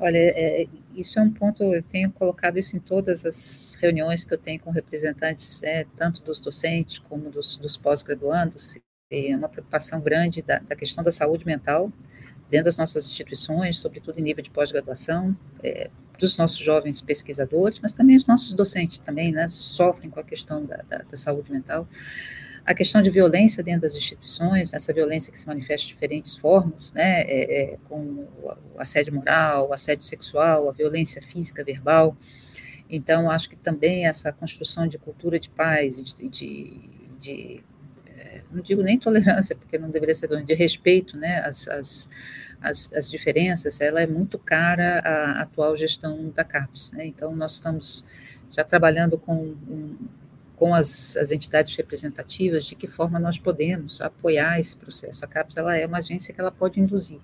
[0.00, 0.66] Olha, é,
[1.00, 4.60] isso é um ponto, eu tenho colocado isso em todas as reuniões que eu tenho
[4.60, 8.78] com representantes, né, tanto dos docentes como dos, dos pós-graduandos,
[9.10, 11.90] é uma preocupação grande da, da, questão da saúde mental
[12.50, 17.92] dentro das nossas instituições, sobretudo em nível de pós-graduação, é, dos nossos jovens pesquisadores, mas
[17.92, 21.88] também os nossos docentes também, né, sofrem com a questão da, da, da saúde mental
[22.68, 26.92] a questão de violência dentro das instituições, essa violência que se manifesta de diferentes formas,
[26.92, 32.14] né, é, é, com o assédio moral, o assédio sexual, a violência física, verbal.
[32.90, 37.64] Então, acho que também essa construção de cultura de paz, de, de, de
[38.06, 43.10] é, não digo nem tolerância, porque não deveria ser de respeito, né, as, as, as
[43.10, 46.92] diferenças, ela é muito cara à atual gestão da CAPES.
[46.92, 47.06] Né?
[47.06, 48.04] Então, nós estamos
[48.50, 49.96] já trabalhando com um,
[50.58, 55.24] com as, as, entidades representativas de que forma nós podemos apoiar esse processo.
[55.24, 57.20] A CAPES ela é uma agência que ela pode induzir.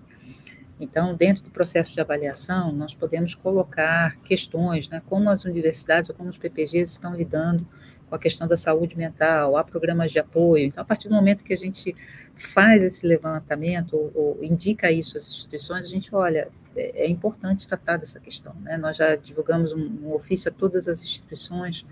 [0.78, 6.16] Então, dentro do processo de avaliação, nós podemos colocar questões, né, como as universidades ou
[6.16, 7.66] como os PPGs estão lidando
[8.08, 10.66] com a questão da saúde mental, há programas de apoio.
[10.66, 11.94] Então, a partir do momento que a gente
[12.34, 17.66] faz esse levantamento ou, ou indica isso às instituições, a gente olha, é, é importante
[17.66, 18.54] tratar dessa questão.
[18.60, 18.76] Né?
[18.76, 21.86] Nós já divulgamos um, um ofício a todas as instituições,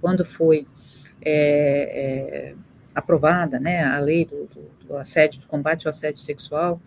[0.00, 0.66] quando foi
[1.24, 2.54] é, é,
[2.94, 6.80] aprovada, né, a lei do, do, do, assédio, do combate ao assédio sexual,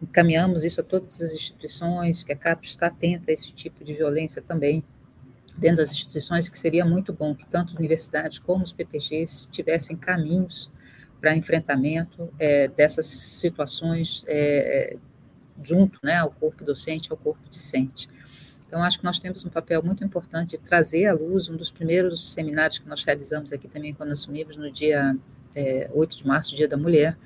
[0.00, 3.94] encaminhamos isso a todas as instituições, que a CAP está atenta a esse tipo de
[3.94, 4.84] violência também,
[5.56, 10.70] dentro das instituições, que seria muito bom que tanto universidades como os PPGs tivessem caminhos
[11.20, 14.96] para enfrentamento é, dessas situações é,
[15.62, 18.08] junto né, ao corpo docente, ao corpo discente.
[18.72, 21.70] Então, acho que nós temos um papel muito importante de trazer à luz um dos
[21.70, 25.14] primeiros seminários que nós realizamos aqui também, quando assumimos no dia
[25.54, 27.18] é, 8 de março, Dia da Mulher,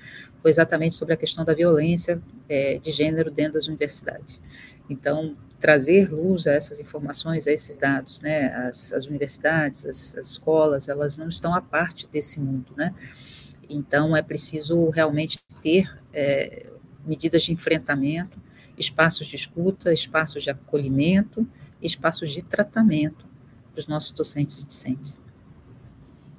[0.42, 4.42] foi exatamente sobre a questão da violência é, de gênero dentro das universidades.
[4.90, 8.52] Então, trazer luz a essas informações, a esses dados, né?
[8.52, 12.92] As, as universidades, as, as, escolas, elas não estão à parte desse mundo, né?
[13.70, 16.66] Então, é preciso realmente ter é,
[17.06, 18.44] medidas de enfrentamento
[18.76, 21.46] espaços de escuta, espaços de acolhimento,
[21.80, 23.26] espaços de tratamento
[23.74, 25.22] dos nossos docentes e discentes.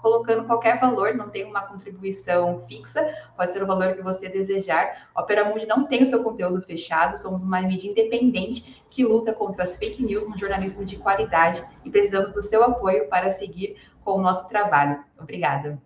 [0.01, 3.07] colocando qualquer valor, não tem uma contribuição fixa,
[3.37, 5.09] pode ser o valor que você desejar.
[5.15, 9.61] Opera Mundi não tem o seu conteúdo fechado, somos uma mídia independente que luta contra
[9.61, 14.13] as fake news no jornalismo de qualidade e precisamos do seu apoio para seguir com
[14.13, 15.05] o nosso trabalho.
[15.19, 15.79] Obrigada.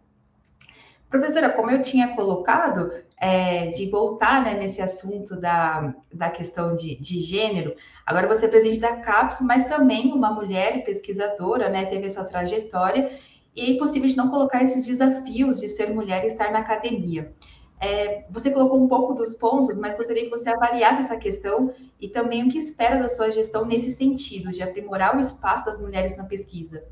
[1.09, 6.99] Professora, como eu tinha colocado, é, de voltar né, nesse assunto da, da questão de,
[6.99, 7.75] de gênero.
[8.05, 13.19] Agora você é presidente da CAPES, mas também uma mulher pesquisadora, né, teve essa trajetória,
[13.55, 17.33] e impossível de não colocar esses desafios de ser mulher e estar na academia.
[17.81, 22.09] É, você colocou um pouco dos pontos, mas gostaria que você avaliasse essa questão e
[22.09, 26.15] também o que espera da sua gestão nesse sentido, de aprimorar o espaço das mulheres
[26.15, 26.83] na pesquisa.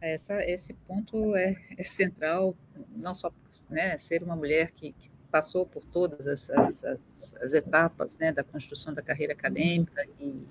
[0.00, 2.54] Essa, esse ponto é, é central,
[2.94, 3.32] não só
[3.70, 4.94] né, ser uma mulher que,
[5.34, 10.46] passou por todas as, as, as, as etapas né, da construção da carreira acadêmica e,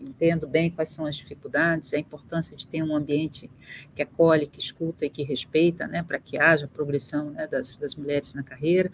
[0.00, 3.50] entendo bem quais são as dificuldades, a importância de ter um ambiente
[3.94, 7.94] que acolhe, que escuta e que respeita, né, para que haja progressão né, das, das
[7.94, 8.90] mulheres na carreira.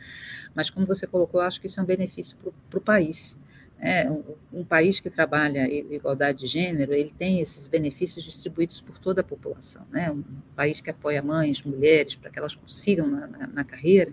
[0.53, 2.37] Mas, como você colocou, acho que isso é um benefício
[2.69, 3.39] para o país.
[3.83, 8.99] É, um, um, país que trabalha igualdade de gênero, ele tem esses benefícios distribuídos por
[8.99, 9.87] toda a população.
[9.91, 10.11] Né?
[10.11, 10.23] Um
[10.55, 14.13] país que apoia mães, mulheres, para que elas consigam na, na, na, carreira,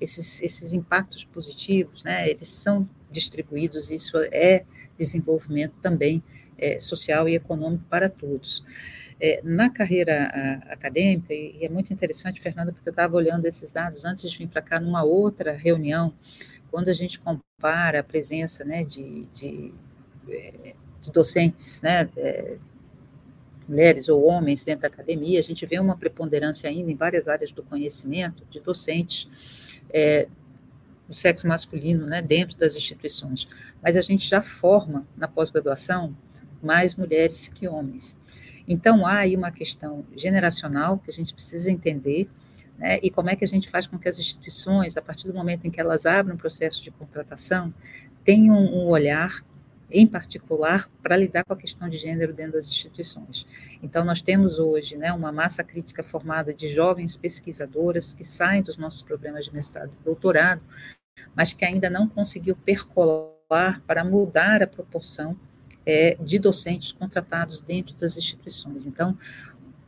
[0.00, 4.64] esses, esses impactos positivos, né, eles são distribuídos, isso é
[4.98, 6.22] desenvolvimento também
[6.58, 8.64] é, social e econômico para todos.
[9.18, 13.46] É, na carreira a, acadêmica, e, e é muito interessante, Fernanda, porque eu estava olhando
[13.46, 16.12] esses dados antes de vir para cá numa outra reunião,
[16.70, 19.74] quando a gente compara a presença né, de, de,
[20.28, 22.56] eh, de docentes, né, é,
[23.68, 27.50] mulheres ou homens dentro da academia, a gente vê uma preponderância ainda em várias áreas
[27.50, 30.28] do conhecimento de docentes é,
[31.08, 33.48] do sexo masculino né, dentro das instituições.
[33.82, 36.16] Mas a gente já forma na pós-graduação
[36.62, 38.16] mais mulheres que homens.
[38.66, 42.28] Então, há aí uma questão generacional que a gente precisa entender
[42.78, 42.98] né?
[43.02, 45.66] E como é que a gente faz com que as instituições, a partir do momento
[45.66, 47.72] em que elas abrem um processo de contratação,
[48.24, 49.44] tenham um olhar
[49.90, 53.46] em particular para lidar com a questão de gênero dentro das instituições.
[53.82, 58.76] Então, nós temos hoje né, uma massa crítica formada de jovens pesquisadoras que saem dos
[58.76, 60.64] nossos programas de mestrado e doutorado,
[61.34, 65.38] mas que ainda não conseguiu percolar para mudar a proporção
[65.84, 68.86] é, de docentes contratados dentro das instituições.
[68.86, 69.16] Então,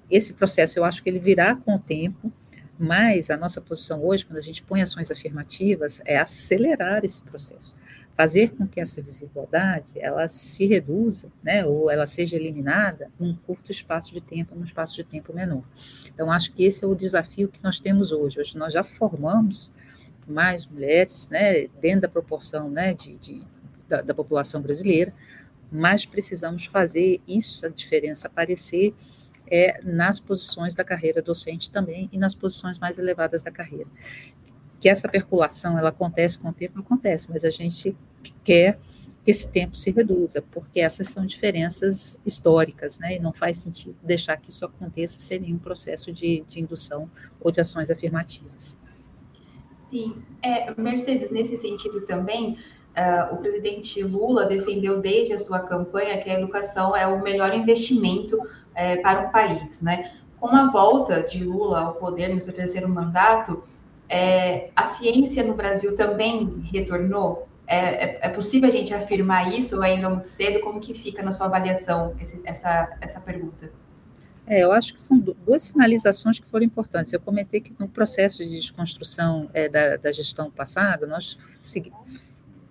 [0.09, 2.33] esse processo eu acho que ele virá com o tempo,
[2.79, 7.77] mas a nossa posição hoje, quando a gente põe ações afirmativas, é acelerar esse processo,
[8.17, 13.73] fazer com que essa desigualdade ela se reduza, né, ou ela seja eliminada num curto
[13.73, 15.65] espaço de tempo, num espaço de tempo menor.
[16.07, 18.41] Então, acho que esse é o desafio que nós temos hoje.
[18.41, 19.73] Hoje nós já formamos
[20.27, 23.43] mais mulheres, né, dentro da proporção, né, de, de
[23.89, 25.13] da, da população brasileira,
[25.71, 28.95] mas precisamos fazer isso, a diferença aparecer
[29.51, 33.87] é nas posições da carreira docente também e nas posições mais elevadas da carreira.
[34.81, 37.97] Que essa perculação ela acontece com o tempo, acontece, mas a gente
[38.45, 38.79] quer
[39.25, 43.17] que esse tempo se reduza, porque essas são diferenças históricas, né?
[43.17, 47.11] E não faz sentido deixar que isso aconteça sem nenhum processo de, de indução
[47.41, 48.77] ou de ações afirmativas.
[49.85, 52.59] Sim, é, Mercedes, nesse sentido também,
[52.97, 57.55] uh, o presidente Lula defendeu desde a sua campanha que a educação é o melhor
[57.55, 58.39] investimento
[58.79, 60.13] é, para o país, né?
[60.39, 63.61] Com a volta de Lula ao poder no seu terceiro mandato,
[64.09, 67.49] é, a ciência no Brasil também retornou?
[67.67, 70.61] É, é, é, possível a gente afirmar isso ou ainda muito cedo?
[70.61, 73.71] Como que fica na sua avaliação esse, essa, essa pergunta?
[74.47, 77.13] É, eu acho que são duas sinalizações que foram importantes.
[77.13, 81.93] Eu comentei que no processo de desconstrução é, da, da, gestão passada, nós segui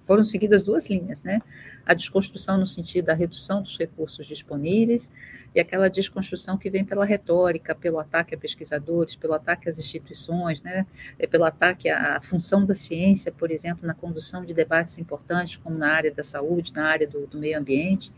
[0.06, 1.42] foram seguidas duas linhas, né?
[1.86, 5.12] A desconstrução no sentido da redução dos recursos disponíveis
[5.54, 10.62] e aquela desconstrução que vem pela retórica, pelo ataque a pesquisadores, pelo ataque às instituições,
[10.62, 10.86] né?
[11.18, 15.78] É, pelo ataque à função da ciência, por exemplo, na condução de debates importantes, como
[15.78, 18.12] na área da saúde, na área do, do meio ambiente.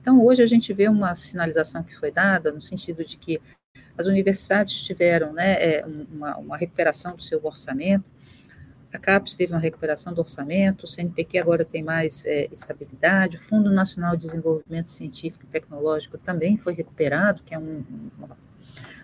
[0.00, 3.40] Então, hoje a gente vê uma sinalização que foi dada no sentido de que
[3.98, 8.04] as universidades tiveram né, é, uma, uma recuperação do seu orçamento,
[8.96, 13.38] a CAPES teve uma recuperação do orçamento, o CNPq agora tem mais é, estabilidade, o
[13.40, 17.84] Fundo Nacional de Desenvolvimento Científico e Tecnológico também foi recuperado, que é um,
[18.16, 18.36] uma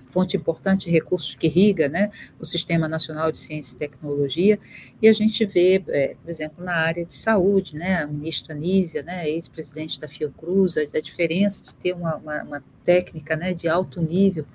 [0.09, 4.59] fonte importante de recursos que irriga né, o Sistema Nacional de Ciência e Tecnologia,
[5.01, 9.03] e a gente vê, é, por exemplo, na área de saúde, né, a ministra Nízia,
[9.03, 13.69] né, ex-presidente da Fiocruz, a, a, diferença de ter uma, uma, uma técnica né, de
[13.69, 14.47] alto nível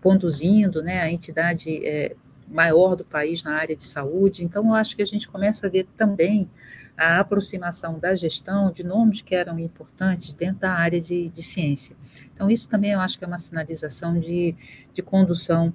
[0.00, 2.16] conduzindo né, a entidade é,
[2.52, 4.44] maior do país na área de saúde.
[4.44, 6.50] Então, eu acho que a gente começa a ver também
[6.96, 11.96] a aproximação da gestão de nomes que eram importantes dentro da área de, de ciência.
[12.34, 14.54] Então, isso também eu acho que é uma sinalização de,
[14.94, 15.74] de condução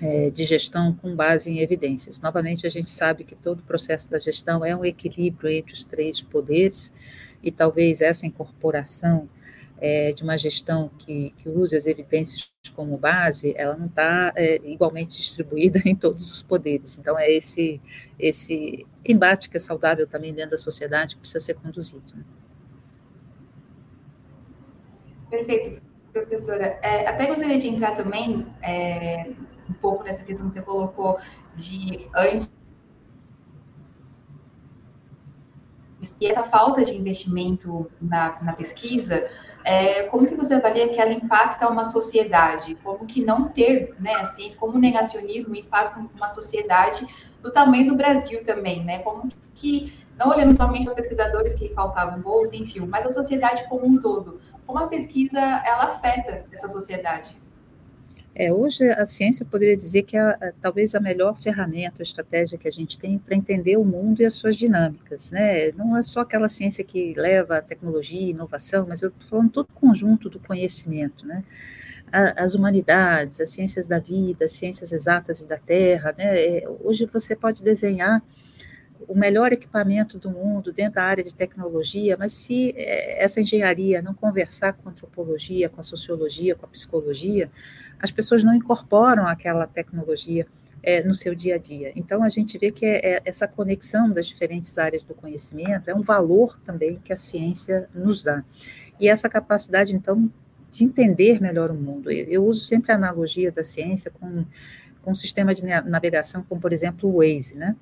[0.00, 2.20] é, de gestão com base em evidências.
[2.20, 5.84] Novamente, a gente sabe que todo o processo da gestão é um equilíbrio entre os
[5.84, 6.92] três poderes,
[7.42, 9.28] e talvez essa incorporação
[9.78, 14.56] é, de uma gestão que, que use as evidências como base, ela não está é,
[14.64, 16.98] igualmente distribuída em todos os poderes.
[16.98, 17.80] Então, é esse,
[18.18, 22.14] esse embate que é saudável também dentro da sociedade que precisa ser conduzido.
[22.14, 22.24] Né?
[25.30, 26.78] Perfeito, professora.
[26.82, 29.30] É, até gostaria de entrar também é,
[29.68, 31.18] um pouco nessa questão que você colocou
[31.56, 32.50] de antes
[36.20, 39.30] e essa falta de investimento na, na pesquisa
[39.64, 42.76] é, como que você avalia que ela impacta uma sociedade?
[42.82, 47.06] Como que não ter, né, a como o negacionismo impacta uma sociedade
[47.40, 49.00] do tamanho do Brasil também, né?
[49.00, 53.86] Como que, não olhando somente os pesquisadores que faltavam bolsa, enfim, mas a sociedade como
[53.86, 54.40] um todo.
[54.66, 57.41] Como a pesquisa, ela afeta essa sociedade?
[58.34, 62.56] É, hoje a ciência poderia dizer que é, é talvez a melhor ferramenta, a estratégia
[62.56, 65.70] que a gente tem para entender o mundo e as suas dinâmicas, né?
[65.72, 69.66] Não é só aquela ciência que leva a tecnologia inovação, mas eu estou falando todo
[69.68, 71.44] o conjunto do conhecimento, né?
[72.12, 76.58] as humanidades, as ciências da vida, as ciências exatas e da Terra, né?
[76.58, 78.22] É, hoje você pode desenhar
[79.08, 84.02] o melhor equipamento do mundo dentro da área de tecnologia, mas se é, essa engenharia
[84.02, 87.50] não conversar com a antropologia, com a sociologia, com a psicologia,
[87.98, 90.46] as pessoas não incorporam aquela tecnologia
[90.82, 91.92] é, no seu dia a dia.
[91.94, 95.94] Então, a gente vê que é, é, essa conexão das diferentes áreas do conhecimento é
[95.94, 98.44] um valor também que a ciência nos dá.
[98.98, 100.30] E essa capacidade, então,
[100.70, 102.10] de entender melhor o mundo.
[102.10, 104.44] Eu, eu uso sempre a analogia da ciência com,
[105.02, 107.76] com um sistema de navegação, como, por exemplo, o Waze, né?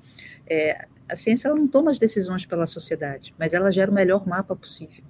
[0.47, 4.27] É, a ciência ela não toma as decisões pela sociedade, mas ela gera o melhor
[4.27, 5.05] mapa possível.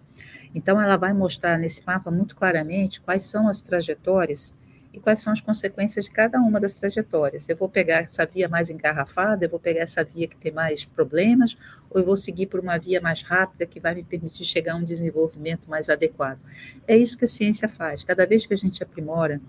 [0.55, 4.55] Então, ela vai mostrar nesse mapa muito claramente quais são as trajetórias
[4.92, 7.48] e quais são as consequências de cada uma das trajetórias.
[7.48, 10.84] Eu vou pegar essa via mais engarrafada, eu vou pegar essa via que tem mais
[10.84, 11.57] problemas,
[11.88, 14.76] ou eu vou seguir por uma via mais rápida que vai me permitir chegar a
[14.76, 16.40] um desenvolvimento mais adequado.
[16.88, 18.03] É isso que a ciência faz.
[18.03, 19.40] Cada vez que a gente aprimora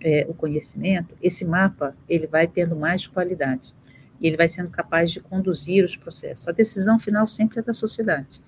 [0.00, 3.74] é, o conhecimento, esse mapa ele vai tendo mais qualidade
[4.20, 6.48] e ele vai sendo capaz de conduzir os processos.
[6.48, 8.40] A decisão final sempre é da sociedade.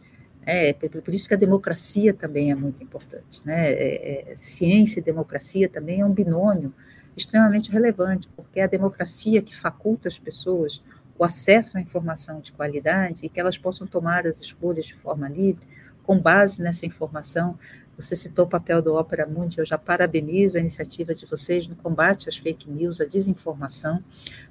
[0.44, 3.44] É, por isso que a democracia também é muito importante.
[3.44, 3.70] Né?
[3.70, 6.72] É, é, ciência e democracia também é um binômio
[7.16, 10.82] extremamente relevante, porque é a democracia que faculta as pessoas
[11.18, 15.28] o acesso à informação de qualidade e que elas possam tomar as escolhas de forma
[15.28, 15.66] livre,
[16.04, 17.58] com base nessa informação,
[17.98, 21.74] você citou o papel do Opera Mundi, eu já parabenizo a iniciativa de vocês no
[21.74, 24.02] combate às fake news, à desinformação,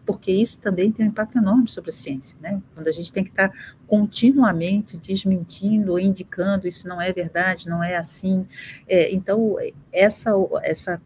[0.06, 2.62] porque isso também tem um impacto enorme sobre a ciência, né?
[2.76, 3.50] Quando a gente tem que estar
[3.88, 8.46] continuamente desmentindo ou indicando isso não é verdade, não é assim.
[8.86, 9.56] É, então,
[9.94, 10.32] essa,
[10.62, 11.02] essa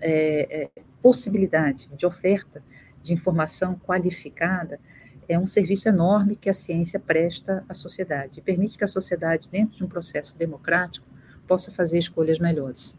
[0.00, 2.62] é, é, possibilidade de oferta
[3.02, 4.80] de informação qualificada
[5.28, 9.48] é um serviço enorme que a ciência presta à sociedade, e permite que a sociedade,
[9.50, 11.06] dentro de um processo democrático,
[11.46, 12.96] possa fazer escolhas melhores.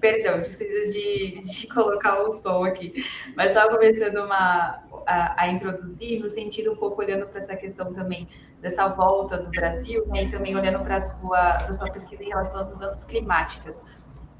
[0.00, 6.20] Perdão, esqueci de, de colocar o som aqui, mas estava começando uma, a, a, introduzir
[6.20, 8.28] no sentido um pouco olhando para essa questão também
[8.60, 12.60] dessa volta do Brasil, né, e também olhando para a sua, sua pesquisa em relação
[12.60, 13.84] às mudanças climáticas.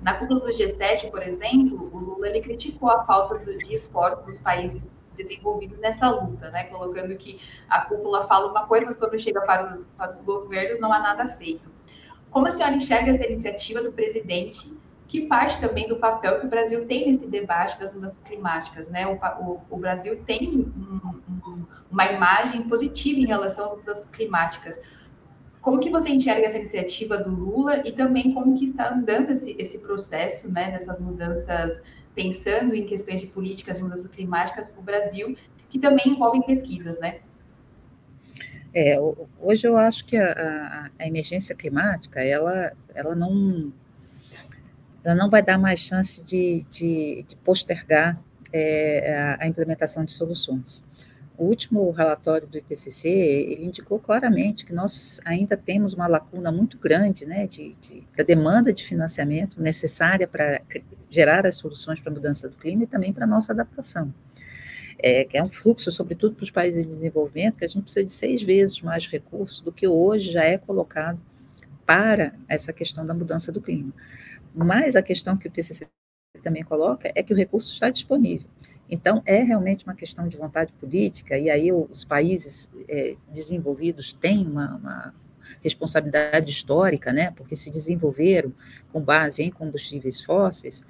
[0.00, 4.38] Na cúpula do G7, por exemplo, o Lula ele criticou a falta de esforço dos
[4.38, 6.64] países desenvolvidos nessa luta, né?
[6.64, 10.78] Colocando que a cúpula fala uma coisa, mas quando chega para os, para os governos
[10.78, 11.70] não há nada feito.
[12.30, 14.78] Como a senhora enxerga essa iniciativa do presidente,
[15.08, 19.06] que parte também do papel que o Brasil tem nesse debate das mudanças climáticas, né?
[19.06, 24.80] O, o, o Brasil tem um, um, uma imagem positiva em relação às mudanças climáticas.
[25.66, 29.56] Como que você enxerga essa iniciativa do Lula e também como que está andando esse,
[29.58, 31.82] esse processo, né, dessas mudanças,
[32.14, 35.36] pensando em questões de políticas de mudanças climáticas para o Brasil,
[35.68, 37.18] que também envolvem pesquisas, né?
[38.72, 38.96] É,
[39.40, 43.72] hoje eu acho que a, a, emergência climática, ela, ela, não,
[45.02, 50.84] ela não vai dar mais chance de, de, de postergar é, a implementação de soluções.
[51.38, 56.78] O último relatório do IPCC, ele indicou claramente que nós ainda temos uma lacuna muito
[56.78, 60.62] grande, né, de, de da demanda de financiamento necessária para
[61.10, 64.12] gerar as soluções para a mudança do clima e também para a nossa adaptação.
[64.98, 68.06] É, que é um fluxo, sobretudo para os países de desenvolvimento, que a gente precisa
[68.06, 71.20] de seis vezes mais recursos do que hoje já é colocado
[71.84, 73.92] para essa questão da mudança do clima.
[74.54, 75.86] Mas a questão que o IPCC
[76.42, 78.48] também coloca é que o recurso está disponível.
[78.88, 84.46] Então, é realmente uma questão de vontade política, e aí os países é, desenvolvidos têm
[84.46, 85.14] uma, uma,
[85.62, 88.52] responsabilidade histórica, né, porque se desenvolveram
[88.92, 90.84] com base em combustíveis fósseis,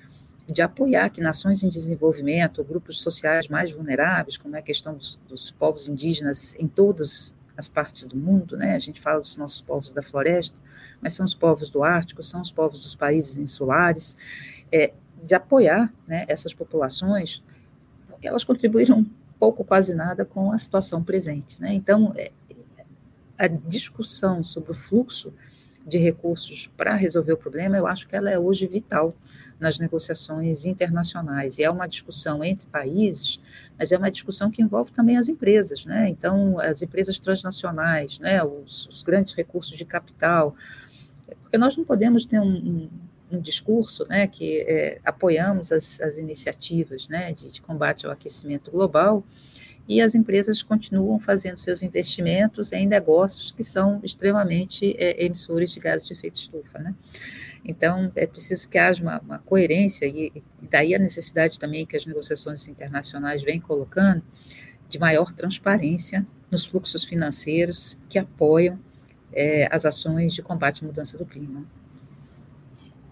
[0.49, 5.21] de apoiar que nações em desenvolvimento, grupos sociais mais vulneráveis, como é a questão dos,
[5.29, 9.61] dos povos indígenas em todas as partes do mundo, né, a gente fala dos nossos
[9.61, 10.57] povos da floresta,
[11.01, 14.17] mas são os povos do Ártico, são os povos dos países insulares,
[14.71, 14.93] é,
[15.23, 17.43] de apoiar né, essas populações
[18.17, 19.07] porque elas contribuíram
[19.39, 21.61] pouco, quase nada com a situação presente.
[21.61, 21.75] Né?
[21.75, 22.33] Então, é,
[23.39, 25.33] a discussão sobre o fluxo
[25.87, 29.15] de recursos para resolver o problema, eu acho que ela é hoje vital
[29.61, 31.59] nas negociações internacionais.
[31.59, 33.39] E é uma discussão entre países,
[33.79, 36.09] mas é uma discussão que envolve também as empresas, né?
[36.09, 38.43] Então, as empresas transnacionais, né?
[38.43, 40.57] os, os grandes recursos de capital,
[41.43, 42.89] porque nós não podemos ter um,
[43.33, 49.25] discurso né, que é, apoiamos as, as iniciativas né, de, de, combate ao aquecimento global
[49.89, 55.81] e as empresas continuam fazendo seus investimentos em negócios que são extremamente é, emissores de
[55.81, 56.79] gases de efeito estufa.
[56.79, 56.95] Né?
[57.65, 61.97] Então, é preciso que haja uma, uma coerência, e, e daí a necessidade também que
[61.97, 64.23] as negociações internacionais vêm colocando
[64.89, 68.79] de maior transparência nos fluxos financeiros que apoiam
[69.33, 71.65] é, as ações de combate à mudança do clima.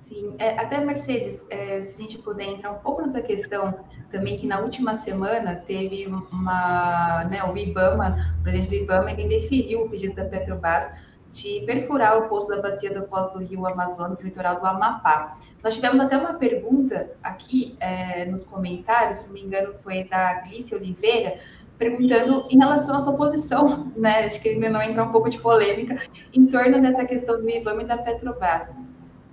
[0.05, 3.75] Sim, é, até Mercedes, é, se a gente puder entrar um pouco nessa questão
[4.11, 9.29] também, que na última semana teve uma, né, o IBAMA, o presidente do IBAMA, ele
[9.29, 10.93] deferiu o pedido da Petrobras
[11.33, 15.39] de perfurar o poço da bacia da foz do rio Amazonas, litoral do Amapá.
[15.63, 20.35] Nós tivemos até uma pergunta aqui é, nos comentários, se não me engano foi da
[20.43, 21.39] Glícia Oliveira,
[21.79, 24.27] perguntando em relação à sua posição, né?
[24.27, 25.97] Acho que ainda não entra um pouco de polêmica
[26.35, 28.75] em torno dessa questão do IBAMA e da Petrobras.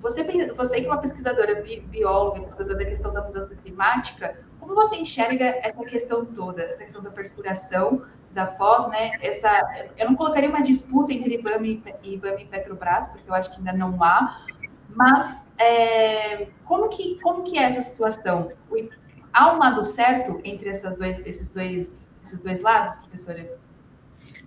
[0.01, 0.23] Você,
[0.55, 5.45] você que é uma pesquisadora bióloga, pesquisadora da questão da mudança climática, como você enxerga
[5.45, 9.11] essa questão toda, essa questão da perfuração da Foz, né?
[9.21, 9.51] Essa,
[9.97, 13.57] eu não colocaria uma disputa entre IBAMA e, IBAMA e Petrobras, porque eu acho que
[13.57, 14.45] ainda não há,
[14.95, 18.51] mas é, como, que, como que é essa situação?
[19.33, 23.57] Há um lado certo entre essas dois, esses, dois, esses dois lados, professora?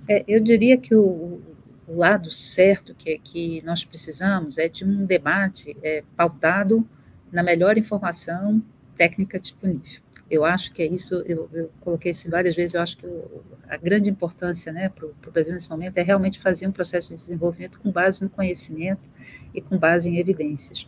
[0.09, 1.41] É, eu diria que o,
[1.87, 6.89] o lado certo que, que nós precisamos é de um debate é, pautado
[7.31, 8.63] na melhor informação
[8.97, 10.03] técnica disponível.
[10.31, 13.07] Eu acho que é isso, eu, eu coloquei isso várias vezes, eu acho que
[13.69, 17.21] a grande importância né, para o Brasil nesse momento é realmente fazer um processo de
[17.21, 19.03] desenvolvimento com base no conhecimento
[19.53, 20.87] e com base em evidências.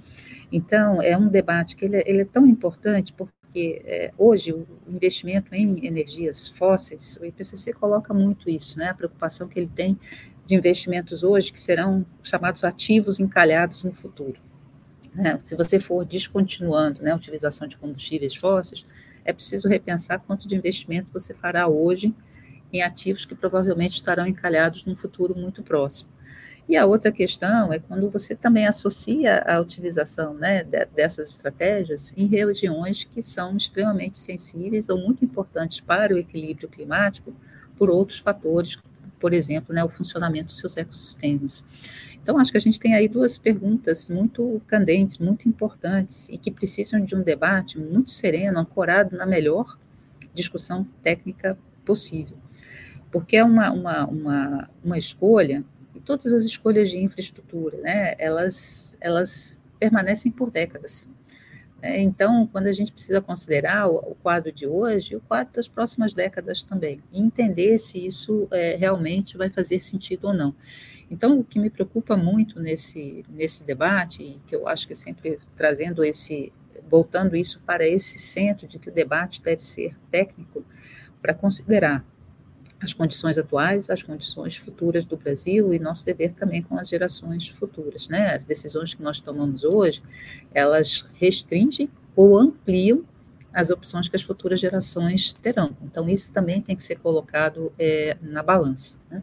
[0.50, 4.66] Então, é um debate que ele, é, ele é tão importante porque é, hoje o
[4.88, 9.98] investimento em energias fósseis, o IPCC coloca muito isso, né, a preocupação que ele tem
[10.46, 14.40] de investimentos hoje que serão chamados ativos encalhados no futuro.
[15.12, 15.38] Né?
[15.40, 18.86] Se você for descontinuando né, a utilização de combustíveis fósseis,
[19.24, 22.14] é preciso repensar quanto de investimento você fará hoje
[22.72, 26.10] em ativos que provavelmente estarão encalhados no futuro muito próximo.
[26.68, 32.26] E a outra questão é quando você também associa a utilização né, dessas estratégias em
[32.26, 37.34] regiões que são extremamente sensíveis ou muito importantes para o equilíbrio climático
[37.76, 38.76] por outros fatores,
[39.18, 41.64] por exemplo, né, o funcionamento dos seus ecossistemas.
[42.20, 46.50] Então, acho que a gente tem aí duas perguntas muito candentes, muito importantes, e que
[46.50, 49.78] precisam de um debate muito sereno, ancorado na melhor
[50.34, 52.36] discussão técnica possível.
[53.12, 55.64] Porque é uma, uma, uma, uma escolha,
[55.94, 61.08] e todas as escolhas de infraestrutura, né, elas, elas permanecem por décadas.
[61.86, 65.68] É, então, quando a gente precisa considerar o, o, quadro de hoje, o quadro das
[65.68, 70.52] próximas décadas também, e entender se isso é, realmente vai fazer sentido ou não.
[71.08, 75.38] Então, o que me preocupa muito nesse, nesse debate, e que eu acho que sempre
[75.56, 76.52] trazendo esse,
[76.90, 80.64] voltando isso para esse centro de que o debate deve ser técnico,
[81.22, 82.04] para considerar
[82.86, 87.48] as condições atuais, as condições futuras do Brasil e nosso dever também com as gerações
[87.48, 88.34] futuras, né?
[88.34, 90.00] As decisões que nós tomamos hoje,
[90.54, 93.04] elas restringem ou ampliam
[93.52, 95.76] as opções que as futuras gerações terão.
[95.82, 98.98] Então, isso também tem que ser colocado é, na balança.
[99.10, 99.22] Né?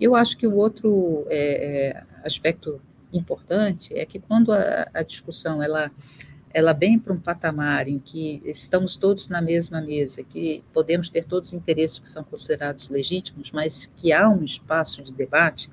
[0.00, 2.80] Eu acho que o outro é, é aspecto
[3.12, 5.90] importante é que quando a, a discussão ela
[6.54, 11.24] ela vem para um patamar em que estamos todos na mesma mesa, que podemos ter
[11.24, 15.68] todos os interesses que são considerados legítimos, mas que há um espaço de debate,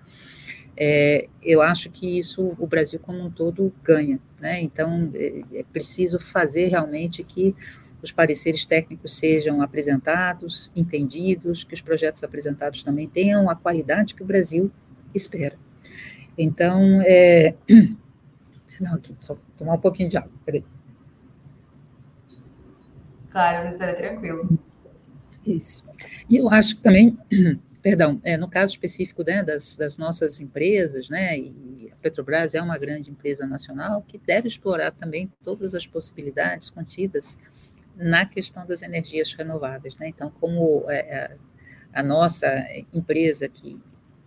[0.75, 4.19] é, eu acho que isso o Brasil como um todo ganha.
[4.41, 4.59] Né?
[4.63, 7.55] Então, é, é preciso fazer realmente que
[8.01, 14.23] os pareceres técnicos sejam apresentados, entendidos, que os projetos apresentados também tenham a qualidade que
[14.23, 14.71] o Brasil
[15.13, 15.55] espera.
[16.35, 17.53] Então, é,
[18.81, 20.65] Não, aqui, só tomar um pouquinho de água, peraí.
[23.29, 24.59] Claro, professora, tranquilo.
[25.45, 25.85] Isso.
[26.27, 27.15] E eu acho que também,
[27.79, 32.61] perdão, é, no caso específico né, das, das nossas empresas, né, e a Petrobras é
[32.61, 37.37] uma grande empresa nacional que deve explorar também todas as possibilidades contidas
[37.95, 39.95] na questão das energias renováveis.
[39.97, 40.07] Né?
[40.07, 41.37] Então, como é, é
[41.93, 42.47] a nossa
[42.91, 43.79] empresa que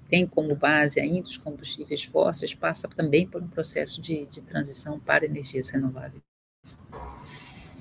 [0.09, 4.99] tem como base ainda os combustíveis fósseis, passa também por um processo de, de transição
[4.99, 6.23] para energias renováveis.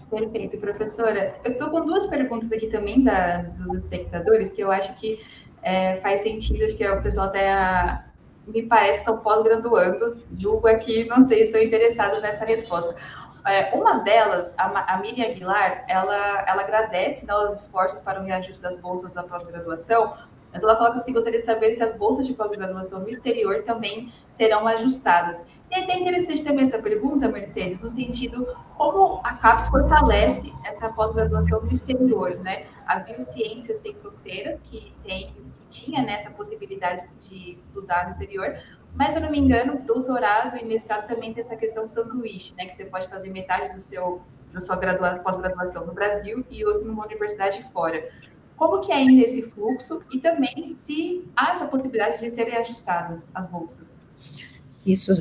[0.10, 1.34] Perfeito, professora.
[1.44, 5.20] Eu estou com duas perguntas aqui também da, dos espectadores que eu acho que
[5.64, 8.04] é, faz sentido, acho que o pessoal até
[8.46, 12.96] me parece são pós-graduandos, julgo aqui, não sei, estou interessado nessa resposta.
[13.46, 18.24] É, uma delas, a, a Miriam Aguilar, ela, ela agradece né, os esforços para o
[18.24, 20.14] reajuste das bolsas da pós-graduação,
[20.54, 24.14] mas ela coloca assim: gostaria de saber se as bolsas de pós-graduação no exterior também
[24.30, 25.44] serão ajustadas.
[25.72, 28.48] E é até interessante também essa pergunta, Mercedes, no sentido
[28.78, 32.68] como a CAPES fortalece essa pós-graduação no exterior, né?
[32.86, 38.56] A Biociências Sem Fronteiras, que tem que tinha né, possibilidade de estudar no exterior,
[38.94, 42.54] mas se eu não me engano, doutorado e mestrado também tem essa questão do sanduíche,
[42.56, 42.66] né?
[42.68, 44.22] Que você pode fazer metade do seu
[44.54, 44.78] da sua
[45.24, 48.08] pós-graduação no Brasil e outra numa universidade fora
[48.64, 53.28] como que é ainda esse fluxo e também se há essa possibilidade de serem ajustadas
[53.36, 54.02] as bolsas.
[54.86, 55.12] Isso,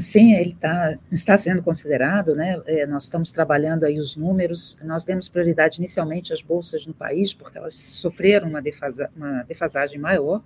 [0.00, 2.60] sim, ele tá, está sendo considerado, né?
[2.66, 4.76] É, nós estamos trabalhando aí os números.
[4.82, 9.98] Nós demos prioridade inicialmente às bolsas no país, porque elas sofreram uma, defasa, uma defasagem
[9.98, 10.42] maior.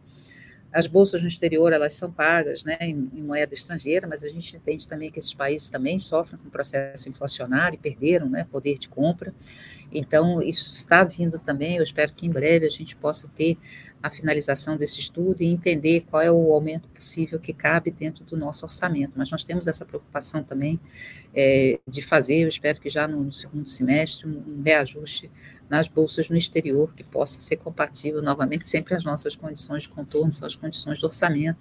[0.72, 4.54] As bolsas no exterior, elas são pagas né, em, em, moeda estrangeira, mas a gente
[4.54, 8.78] entende também que esses países também sofrem com o processo inflacionário e perderam né, poder
[8.78, 9.34] de compra.
[9.90, 13.56] Então, isso está vindo também, eu espero que em breve a gente possa ter
[14.02, 18.36] a finalização desse estudo e entender qual é o aumento possível que cabe dentro do
[18.36, 19.14] nosso orçamento.
[19.16, 20.78] Mas nós temos essa preocupação também
[21.34, 25.30] é, de fazer, eu espero que já no, segundo semestre, um, reajuste
[25.68, 30.32] nas bolsas no exterior que possa ser compatível novamente sempre às nossas condições de contorno,
[30.32, 31.58] são as condições do orçamento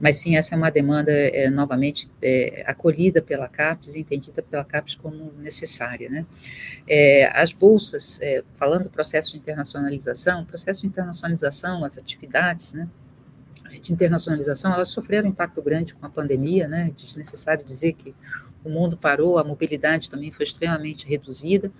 [0.00, 4.94] mas sim essa é uma demanda é, novamente é, acolhida pela CAPES, entendida pela CAPES
[4.96, 6.08] como necessária.
[6.08, 6.26] Né?
[6.86, 8.20] É, as bolsas,
[8.56, 12.88] falando do processo de internacionalização, processo de internacionalização, as atividades né,
[13.80, 16.88] de internacionalização, elas sofreram um impacto grande com a pandemia, né?
[16.88, 18.14] é desnecessário dizer que
[18.64, 21.70] o mundo parou, a mobilidade também foi extremamente reduzida,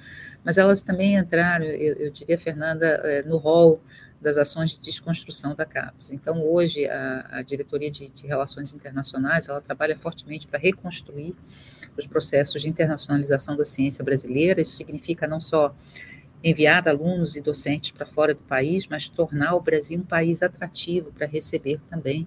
[0.45, 3.81] mas elas também entraram, eu, eu diria, Fernanda, no rol
[4.21, 6.13] das ações de desconstrução da CAPES.
[6.13, 11.35] Então, hoje, a, a Diretoria de, de, Relações Internacionais, ela trabalha fortemente para reconstruir
[11.97, 14.61] os processos de internacionalização da ciência brasileira.
[14.61, 15.75] Isso significa não só
[16.43, 21.13] enviar alunos e docentes para fora do país, mas tornar o Brasil um país atrativo
[21.13, 22.27] para receber também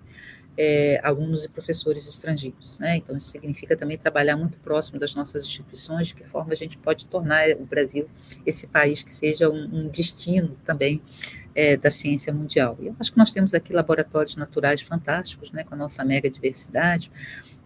[0.57, 2.79] é, alunos e professores estrangeiros.
[2.79, 2.97] Né?
[2.97, 6.77] Então, isso significa também trabalhar muito próximo das nossas instituições, de que forma a gente
[6.77, 8.09] pode tornar o Brasil
[8.45, 11.01] esse país que seja um, um destino também
[11.55, 12.77] é, da ciência mundial.
[12.79, 16.29] E eu acho que nós temos aqui laboratórios naturais fantásticos, né, com a nossa mega
[16.29, 17.11] diversidade,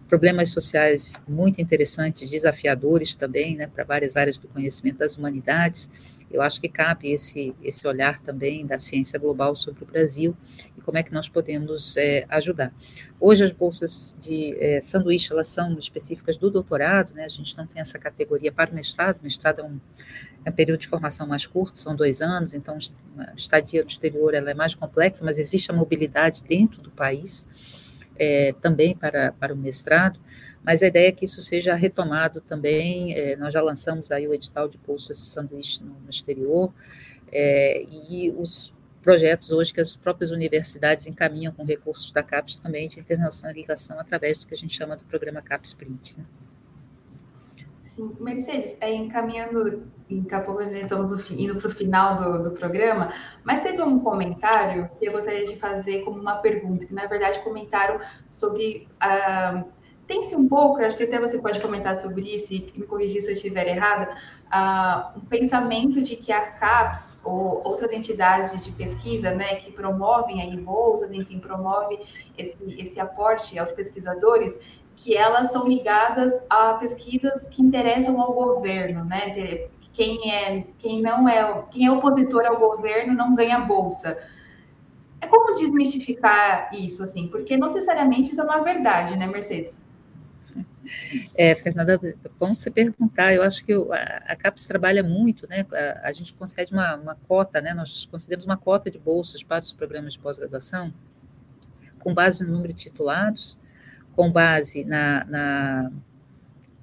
[0.08, 5.90] problemas sociais muito interessantes, desafiadores também, né, para várias áreas do conhecimento das humanidades.
[6.30, 10.36] Eu acho que cabe esse, esse olhar também da ciência global sobre o Brasil
[10.76, 12.74] e como é que nós podemos é, ajudar.
[13.20, 17.66] Hoje as bolsas de é, sanduíche, elas são específicas do doutorado, né, a gente não
[17.66, 19.80] tem essa categoria para o mestrado, o mestrado é um,
[20.44, 22.78] é um período de formação mais curto, são dois anos, então
[23.18, 27.46] a estadia no exterior ela é mais complexa, mas existe a mobilidade dentro do país.
[28.18, 30.18] É, também para, para o mestrado,
[30.64, 34.34] mas a ideia é que isso seja retomado também, é, nós já lançamos aí o
[34.34, 36.72] edital de bolsas sanduíche no, no exterior,
[37.32, 42.88] é, e os projetos hoje que as próprias universidades encaminham com recursos da CAPES também
[42.88, 46.18] de internacionalização através do que a gente chama do programa CAPES Print.
[46.18, 46.24] Né?
[47.82, 48.92] Sim, Mercedes, é,
[50.10, 53.12] daqui a pouco já estamos indo para o final do, do, programa,
[53.44, 57.40] mas teve um comentário que eu gostaria de fazer como uma pergunta, que na verdade
[57.40, 57.98] comentaram
[58.30, 58.88] sobre.
[59.02, 59.64] Uh,
[60.06, 63.28] tem-se um pouco, acho que até você pode comentar sobre isso e me corrigir se
[63.28, 69.32] eu estiver errada, uh, um pensamento de que a CAPES ou outras entidades de pesquisa,
[69.32, 71.98] né, que promovem aí bolsas, enfim, promove
[72.38, 74.56] esse, esse aporte aos pesquisadores,
[74.94, 79.68] que elas são ligadas a pesquisas que interessam ao governo, né?
[79.96, 84.22] Quem é, quem não é, quem é opositor ao governo não ganha bolsa.
[85.22, 89.88] É como desmistificar isso, assim, porque não necessariamente isso é uma verdade, né, Mercedes?
[91.34, 91.98] É, Fernanda,
[92.38, 93.32] bom você perguntar.
[93.32, 95.64] Eu acho que a, CAPES trabalha muito, né?
[95.72, 97.72] A, a gente concede uma, uma, cota, né?
[97.72, 100.92] Nós concedemos uma cota de bolsas para os programas de pós-graduação,
[102.00, 103.58] com base no número de titulados,
[104.14, 105.90] com base na, na,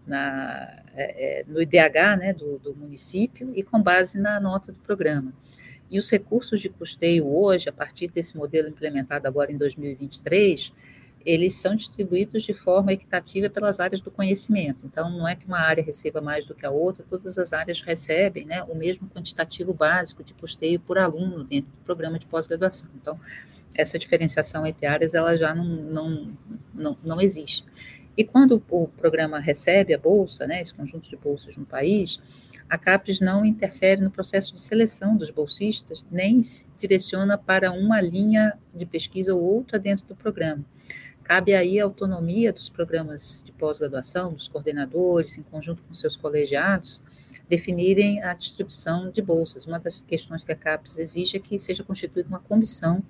[0.06, 4.80] na é, é no IDH né, do, do, município e com base na nota do
[4.80, 5.34] programa.
[5.90, 10.72] E os recursos de custeio hoje, a partir desse modelo implementado agora em 2023,
[11.26, 14.86] eles são distribuídos de forma equitativa pelas áreas do conhecimento.
[14.86, 17.82] Então, não é que uma área receba mais do que a outra, todas as áreas
[17.82, 22.90] recebem né, o mesmo quantitativo básico de custeio por aluno dentro do programa de pós-graduação.
[23.02, 23.20] Então,
[23.76, 26.38] essa diferenciação entre áreas ela já não, não,
[26.74, 27.66] não, não existe.
[28.16, 32.20] E quando o programa recebe a bolsa, né, esse conjunto de bolsas no país,
[32.70, 36.40] a CAPES não interfere no processo de seleção dos bolsistas, nem
[36.78, 40.64] direciona para uma linha de pesquisa ou outra dentro do programa.
[41.24, 47.02] Cabe aí a autonomia dos programas de pós-graduação, dos coordenadores, em conjunto com seus colegiados,
[47.48, 49.66] definirem a distribuição de bolsas.
[49.66, 53.02] Uma das questões que a CAPES exige é que seja constituída uma comissão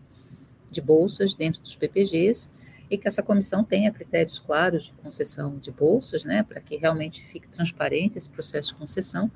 [0.71, 2.49] de bolsas dentro dos PPGs
[2.93, 7.25] e que essa comissão tenha critérios claros de concessão de bolsas, né, para que realmente
[7.25, 9.31] fique transparente esse processo de concessão,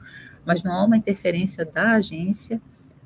[0.46, 2.62] mas não há uma interferência da agência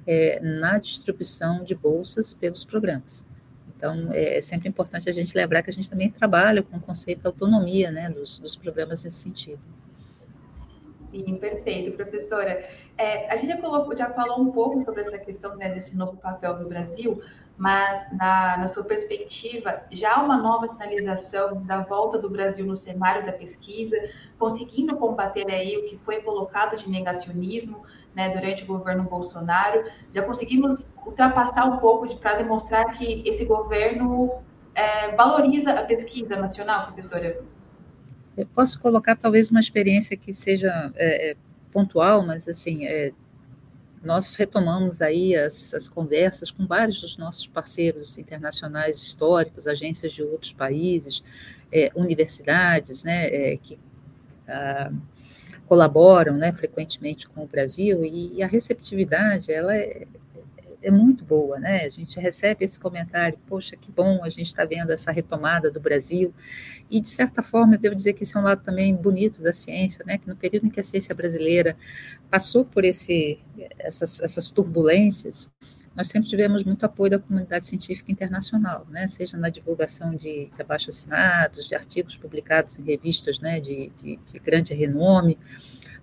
[0.06, 3.26] é, na distribuição de bolsas pelos programas.
[3.74, 7.22] Então, é sempre importante a gente lembrar que a gente também trabalha com o conceito
[7.22, 9.62] da autonomia né, dos, dos programas nesse sentido.
[11.00, 12.62] Sim, perfeito, professora.
[12.98, 16.18] É, a gente já, colocou, já falou um pouco sobre essa questão né, desse novo
[16.18, 17.22] papel do Brasil,
[17.62, 22.76] mas na, na sua perspectiva, já há uma nova sinalização da volta do Brasil no
[22.76, 23.96] cenário da pesquisa,
[24.40, 27.86] conseguindo combater aí o que foi colocado de negacionismo
[28.16, 29.86] né, durante o governo Bolsonaro.
[30.12, 34.32] Já conseguimos ultrapassar um pouco para demonstrar que esse governo
[34.74, 37.44] é, valoriza a pesquisa nacional, professora?
[38.36, 41.36] Eu posso colocar talvez uma experiência que seja é, é
[41.72, 43.14] pontual, mas assim, é,
[44.04, 50.24] nós retomamos aí as, as, conversas com vários dos nossos parceiros internacionais históricos, agências de
[50.24, 51.22] outros países,
[51.72, 53.80] é, universidades, né, é, que
[54.48, 54.92] ah,
[55.68, 60.06] colaboram, né, frequentemente com o Brasil, e, e a receptividade, ela é,
[60.82, 61.86] é muito boa, né?
[61.86, 65.80] A gente recebe esse comentário, poxa, que bom, a gente está vendo essa retomada do
[65.80, 66.34] Brasil.
[66.90, 69.54] E, de certa forma, eu devo dizer que isso é um lado também bonito da
[69.54, 70.18] ciência, né?
[70.18, 71.78] Que no período em que a ciência brasileira
[72.30, 73.40] passou por esse,
[73.80, 75.50] essas, essas turbulências,
[75.96, 79.08] nós sempre tivemos muito apoio da comunidade científica internacional, né?
[79.08, 83.60] seja na divulgação de, de abaixo-assinados, de artigos publicados em revistas né?
[83.60, 85.38] de, de, de grande renome,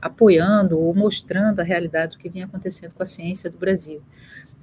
[0.00, 4.02] apoiando ou mostrando a realidade do que vinha acontecendo com a ciência do Brasil.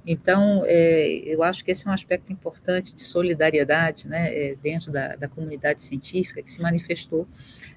[0.06, 4.92] Então, é, eu acho que esse é um aspecto importante de solidariedade né, é, dentro
[4.92, 7.26] da, da, comunidade científica que se manifestou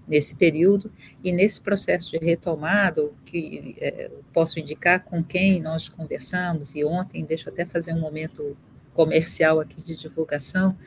[0.07, 0.91] nesse período
[1.23, 7.25] e nesse processo de retomada, que é, posso indicar com quem nós conversamos, e ontem,
[7.25, 8.55] deixa eu até fazer um momento
[8.93, 10.77] comercial aqui de divulgação,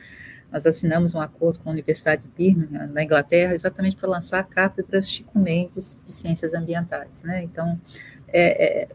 [0.49, 4.43] nós assinamos um acordo com a Universidade de Birmingham, na Inglaterra, exatamente para lançar a
[4.43, 7.23] Cátedra Chico Mendes de Ciências Ambientais.
[7.23, 7.43] Né?
[7.43, 7.81] Então,
[8.27, 8.87] é, é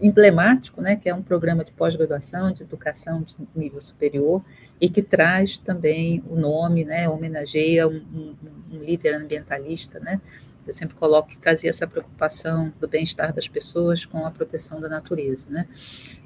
[0.00, 4.42] emblemático, né, que é um programa de pós-graduação, de educação de nível superior,
[4.80, 8.36] e que traz também o nome, né, homenageia um, um,
[8.72, 10.20] um líder ambientalista, né,
[10.66, 14.88] eu sempre coloco que trazia essa preocupação do bem-estar das pessoas com a proteção da
[14.88, 15.66] natureza, né.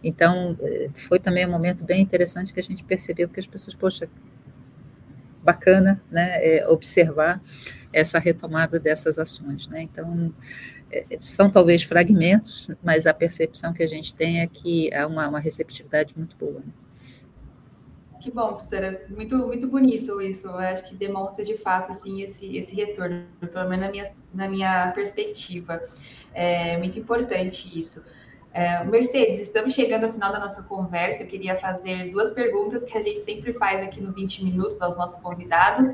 [0.03, 3.75] Então, eh, foi também um momento bem interessante que a gente percebeu que as pessoas,
[3.75, 4.09] poxa,
[5.43, 7.41] bacana, né, é, observar
[7.93, 10.35] essa retomada dessas ações, né, então
[11.21, 15.41] são talvez fragmentos, mas a percepção que a gente tem é que há uma, uma
[15.41, 16.61] receptividade muito boa.
[16.61, 16.73] Né?
[18.25, 19.05] que bom, professora.
[19.11, 20.47] Muito, muito bonito isso.
[20.47, 24.49] Eu acho que demonstra de fato assim esse, esse retorno, pelo menos na minha, na
[24.49, 25.83] minha perspectiva.
[26.33, 28.03] É muito importante isso.
[28.55, 31.23] É, Mercedes, estamos chegando ao final da nossa conversa.
[31.23, 34.97] Eu queria fazer duas perguntas que a gente sempre faz aqui no 20 Minutos aos
[34.97, 35.87] nossos convidados,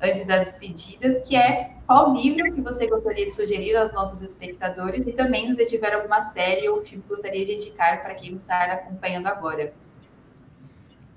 [0.00, 5.06] antes das despedidas, que é qual livro que você gostaria de sugerir aos nossos espectadores
[5.06, 8.64] e também se tiver alguma série ou filme que gostaria de indicar para quem está
[8.64, 9.72] acompanhando agora.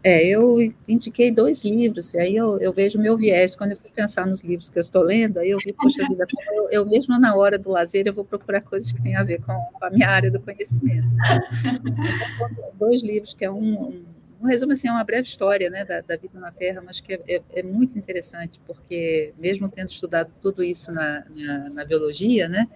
[0.04, 0.58] É, eu
[0.88, 4.42] indiquei dois livros, e aí eu, eu vejo meu viés, quando eu fui pensar nos
[4.42, 7.60] livros que eu estou lendo, aí eu vi, poxa vida, eu, eu mesmo na hora
[7.60, 10.32] do lazer, eu vou procurar coisas que têm a ver com, com a minha área
[10.32, 11.16] do conhecimento.
[11.64, 14.06] Então, dois livros, que é um, um,
[14.42, 17.14] um resumo, assim, é uma breve história né, da, da vida na Terra, mas que
[17.14, 22.50] é, é, é, muito interessante, porque mesmo tendo estudado tudo isso na, na, na biologia,
[22.50, 22.68] né,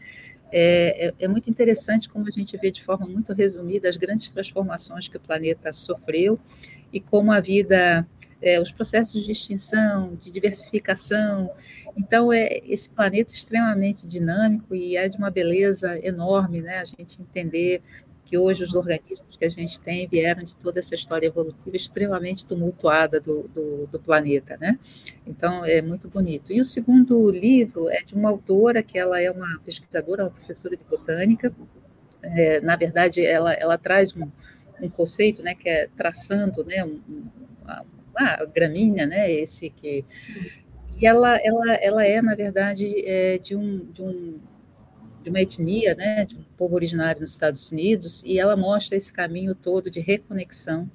[0.52, 4.32] é, é, é, muito interessante como a gente vê de forma muito resumida as grandes
[4.32, 6.40] transformações que o planeta sofreu
[6.94, 8.08] e como a vida,
[8.42, 11.52] é, os processos de extinção, de diversificação.
[11.98, 16.78] Então, é esse planeta extremamente dinâmico e é de uma beleza enorme, né?
[16.78, 17.82] A gente entender
[18.26, 22.46] que hoje os organismos que a gente tem vieram de toda essa história evolutiva extremamente
[22.46, 24.80] tumultuada do, do, do, planeta, né?
[25.26, 26.52] Então, é muito bonito.
[26.52, 30.76] E o segundo livro é de uma autora que ela é uma pesquisadora, uma professora
[30.76, 31.54] de botânica.
[32.22, 34.28] É, na verdade, ela, ela traz um,
[34.82, 37.00] um conceito, né, que é traçando, né, um,
[37.64, 40.04] uma, uma gramínea, né, esse que
[40.98, 44.40] e ela, ela, ela é na verdade é, de um, de um
[45.26, 49.12] de uma etnia, né, de um povo originário nos Estados Unidos, e ela mostra esse
[49.12, 50.90] caminho todo de reconexão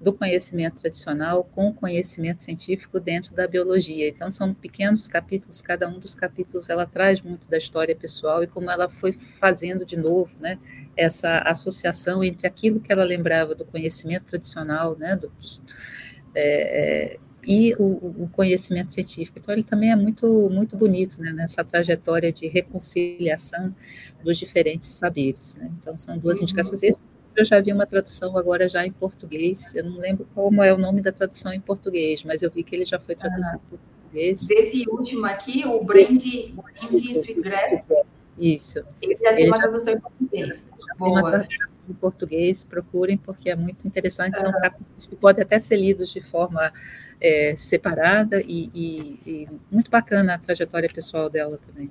[0.00, 4.08] do conhecimento tradicional com o conhecimento científico dentro da biologia.
[4.08, 8.46] Então, são pequenos capítulos, cada um dos capítulos ela traz muito da história pessoal e
[8.46, 10.58] como ela foi fazendo de novo, né,
[10.96, 15.30] essa associação entre aquilo que ela lembrava do conhecimento tradicional, né, do,
[16.34, 17.18] é, é,
[17.48, 19.38] e o, o, conhecimento científico.
[19.38, 23.74] Então, ele também é muito, muito bonito né, nessa trajetória de reconciliação
[24.22, 25.56] dos diferentes saberes.
[25.56, 25.72] Né?
[25.78, 26.42] Então, são duas uhum.
[26.42, 27.00] indicações.
[27.34, 30.76] Eu já vi uma tradução agora já em português, eu não lembro como é o
[30.76, 33.70] nome da tradução em português, mas eu vi que ele já foi traduzido ah.
[33.70, 34.46] português.
[34.46, 36.22] Desse último aqui, o Brand,
[36.52, 37.82] Brand Sweetgrass.
[38.36, 38.80] Isso.
[39.00, 39.62] Ele já tem ele uma já...
[39.62, 40.68] tradução em português
[40.98, 41.46] Boa.
[41.90, 44.38] Em português, procurem, porque é muito interessante.
[44.38, 46.72] São capítulos que podem até ser lidos de forma
[47.20, 51.90] é, separada e, e, e, muito bacana a trajetória pessoal dela também.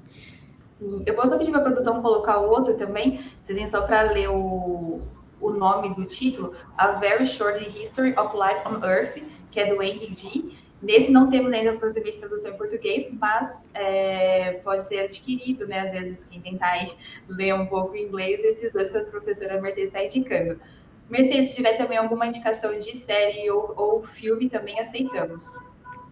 [0.60, 1.04] Sim.
[1.06, 5.02] Eu posso pedir para a produção colocar outro também, vocês só para ler o,
[5.42, 9.22] o nome do título, A Very Short History of Life on Earth,
[9.52, 10.56] que é do Henry G.
[10.82, 15.80] Nesse não temos ainda português de tradução em português, mas é, pode ser adquirido, né?
[15.80, 16.78] Às vezes, quem tentar
[17.28, 20.60] ler um pouco em inglês, esses dois que a professora Mercedes está indicando.
[21.10, 25.58] Mercedes, se tiver também alguma indicação de série ou, ou filme, também aceitamos.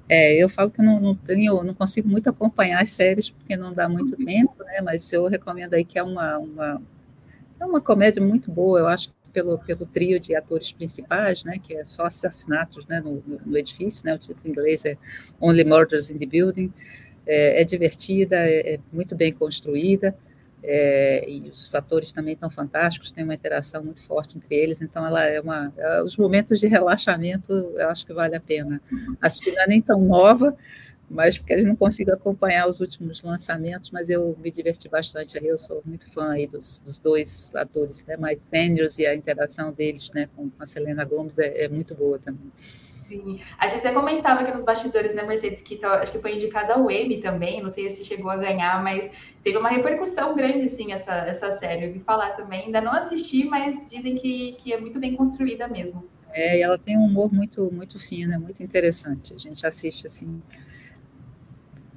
[0.09, 3.74] É, eu falo que não, não, tenho, não consigo muito acompanhar as séries, porque não
[3.74, 4.82] dá muito tempo, né?
[4.82, 6.82] Mas eu recomendo aí que é uma, uma,
[7.59, 11.76] é uma comédia muito boa, eu acho pelo, pelo trio de atores principais, né, que
[11.76, 14.98] é só assassinatos né, no, no edifício, né, o título em inglês é
[15.42, 16.72] Only Murders in the Building,
[17.28, 20.18] é, é divertida, é, é, muito bem construída,
[20.68, 25.05] é, e os atores também estão fantásticos, tem uma interação muito forte entre eles, então
[25.05, 28.82] ela é uma, é, os momentos de relaxamento eu acho que vale a pena
[29.22, 30.55] assistir, não é nem tão nova,
[31.09, 35.47] mas porque gente não consigo acompanhar os últimos lançamentos, mas eu me diverti bastante aí,
[35.47, 39.72] eu sou muito fã aí dos, dos dois atores, né, mais seniors e a interação
[39.72, 42.51] deles, né, com a Selena Gomes é, é muito boa também.
[43.06, 46.34] Sim, a gente até comentava aqui nos bastidores, né, Mercedes, que tá, acho que foi
[46.34, 49.08] indicada ao Emmy também, não sei se chegou a ganhar, mas
[49.43, 53.45] teve uma repercussão grande, sim, essa, essa série, eu vi falar também, ainda não assisti,
[53.45, 56.03] mas dizem que, que é muito bem construída mesmo.
[56.34, 60.08] É, e ela tem um humor muito, muito fino, é muito interessante, a gente assiste,
[60.08, 60.41] assim,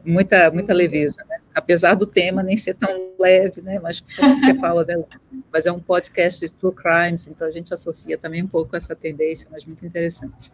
[0.04, 1.38] muita, muita leveza, né?
[1.58, 3.78] apesar do tema nem ser tão leve, né?
[3.78, 5.04] Mas que fala dela,
[5.52, 8.94] mas é um podcast de true crimes, então a gente associa também um pouco essa
[8.94, 10.50] tendência, mas muito interessante.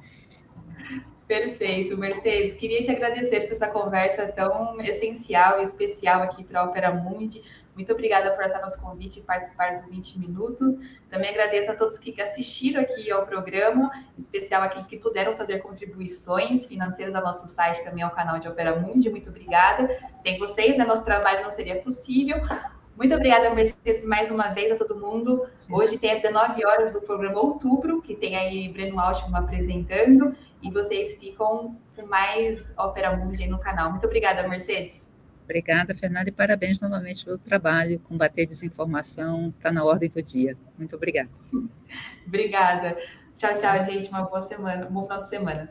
[1.26, 2.52] Perfeito, Mercedes.
[2.52, 7.42] Queria te agradecer por essa conversa tão essencial e especial aqui para a Opera Mundi.
[7.74, 10.76] Muito obrigada por aceitar nosso convite e participar do 20 Minutos.
[11.10, 15.58] Também agradeço a todos que assistiram aqui ao programa, em especial aqueles que puderam fazer
[15.58, 19.10] contribuições financeiras ao nosso site, também ao canal de Opera Mundi.
[19.10, 19.88] Muito obrigada.
[20.12, 22.36] Sem vocês, né, nosso trabalho não seria possível.
[22.96, 25.44] Muito obrigada, Mercedes, mais uma vez a todo mundo.
[25.68, 30.70] Hoje tem às 19 horas o programa Outubro, que tem aí Breno Altman apresentando, e
[30.70, 33.90] vocês ficam com mais Opera Mundi no canal.
[33.90, 35.12] Muito obrigada, Mercedes.
[35.44, 38.00] Obrigada, Fernanda, e parabéns novamente pelo trabalho.
[38.00, 40.56] Combater desinformação está na ordem do dia.
[40.78, 41.28] Muito obrigada.
[42.26, 42.96] Obrigada.
[43.34, 44.08] Tchau, tchau, gente.
[44.08, 45.70] Uma boa semana, um bom final de semana.